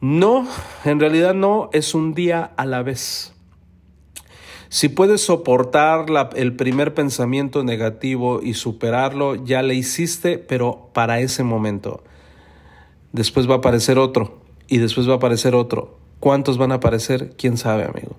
No, 0.00 0.48
en 0.84 0.98
realidad 0.98 1.34
no, 1.34 1.68
es 1.72 1.94
un 1.94 2.14
día 2.14 2.52
a 2.56 2.66
la 2.66 2.82
vez. 2.82 3.33
Si 4.74 4.88
puedes 4.88 5.24
soportar 5.24 6.06
el 6.34 6.56
primer 6.56 6.94
pensamiento 6.94 7.62
negativo 7.62 8.40
y 8.42 8.54
superarlo, 8.54 9.36
ya 9.36 9.62
le 9.62 9.76
hiciste, 9.76 10.36
pero 10.36 10.90
para 10.92 11.20
ese 11.20 11.44
momento. 11.44 12.02
Después 13.12 13.48
va 13.48 13.54
a 13.54 13.58
aparecer 13.58 14.00
otro 14.00 14.40
y 14.66 14.78
después 14.78 15.08
va 15.08 15.12
a 15.12 15.16
aparecer 15.18 15.54
otro. 15.54 15.96
¿Cuántos 16.18 16.58
van 16.58 16.72
a 16.72 16.76
aparecer? 16.76 17.36
¿Quién 17.38 17.56
sabe, 17.56 17.84
amigo? 17.84 18.16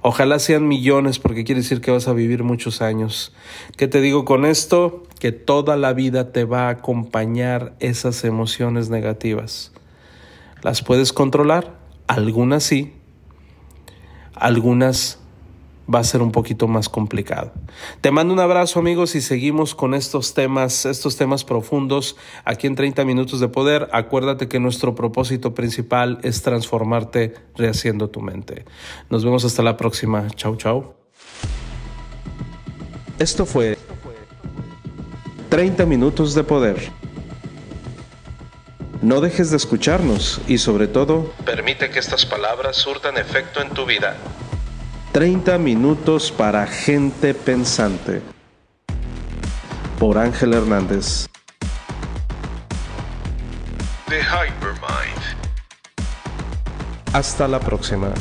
Ojalá 0.00 0.38
sean 0.38 0.66
millones 0.66 1.18
porque 1.18 1.44
quiere 1.44 1.60
decir 1.60 1.82
que 1.82 1.90
vas 1.90 2.08
a 2.08 2.14
vivir 2.14 2.42
muchos 2.42 2.80
años. 2.80 3.34
¿Qué 3.76 3.86
te 3.86 4.00
digo 4.00 4.24
con 4.24 4.46
esto? 4.46 5.02
Que 5.20 5.32
toda 5.32 5.76
la 5.76 5.92
vida 5.92 6.32
te 6.32 6.44
va 6.44 6.68
a 6.68 6.70
acompañar 6.70 7.74
esas 7.80 8.24
emociones 8.24 8.88
negativas. 8.88 9.72
¿Las 10.62 10.80
puedes 10.80 11.12
controlar? 11.12 11.78
Algunas 12.06 12.64
sí, 12.64 12.94
algunas 14.34 15.17
va 15.92 16.00
a 16.00 16.04
ser 16.04 16.22
un 16.22 16.32
poquito 16.32 16.68
más 16.68 16.88
complicado. 16.88 17.52
Te 18.00 18.10
mando 18.10 18.34
un 18.34 18.40
abrazo 18.40 18.78
amigos 18.78 19.14
y 19.14 19.20
seguimos 19.20 19.74
con 19.74 19.94
estos 19.94 20.34
temas, 20.34 20.84
estos 20.86 21.16
temas 21.16 21.44
profundos 21.44 22.16
aquí 22.44 22.66
en 22.66 22.74
30 22.74 23.04
minutos 23.04 23.40
de 23.40 23.48
poder. 23.48 23.88
Acuérdate 23.92 24.48
que 24.48 24.60
nuestro 24.60 24.94
propósito 24.94 25.54
principal 25.54 26.18
es 26.22 26.42
transformarte 26.42 27.34
rehaciendo 27.56 28.10
tu 28.10 28.20
mente. 28.20 28.64
Nos 29.08 29.24
vemos 29.24 29.44
hasta 29.44 29.62
la 29.62 29.76
próxima. 29.76 30.28
Chau, 30.34 30.56
chau. 30.56 30.94
Esto 33.18 33.46
fue 33.46 33.76
30 35.48 35.86
minutos 35.86 36.34
de 36.34 36.44
poder. 36.44 36.76
No 39.00 39.20
dejes 39.20 39.50
de 39.50 39.56
escucharnos 39.56 40.40
y 40.48 40.58
sobre 40.58 40.88
todo, 40.88 41.32
permite 41.44 41.88
que 41.88 42.00
estas 42.00 42.26
palabras 42.26 42.76
surtan 42.76 43.16
efecto 43.16 43.62
en 43.62 43.70
tu 43.70 43.86
vida. 43.86 44.16
30 45.12 45.56
minutos 45.58 46.30
para 46.30 46.66
gente 46.66 47.32
pensante. 47.32 48.20
Por 49.98 50.18
Ángel 50.18 50.52
Hernández. 50.52 51.26
The 54.08 54.20
Hypermind. 54.20 55.22
Hasta 57.12 57.48
la 57.48 57.58
próxima. 57.58 58.12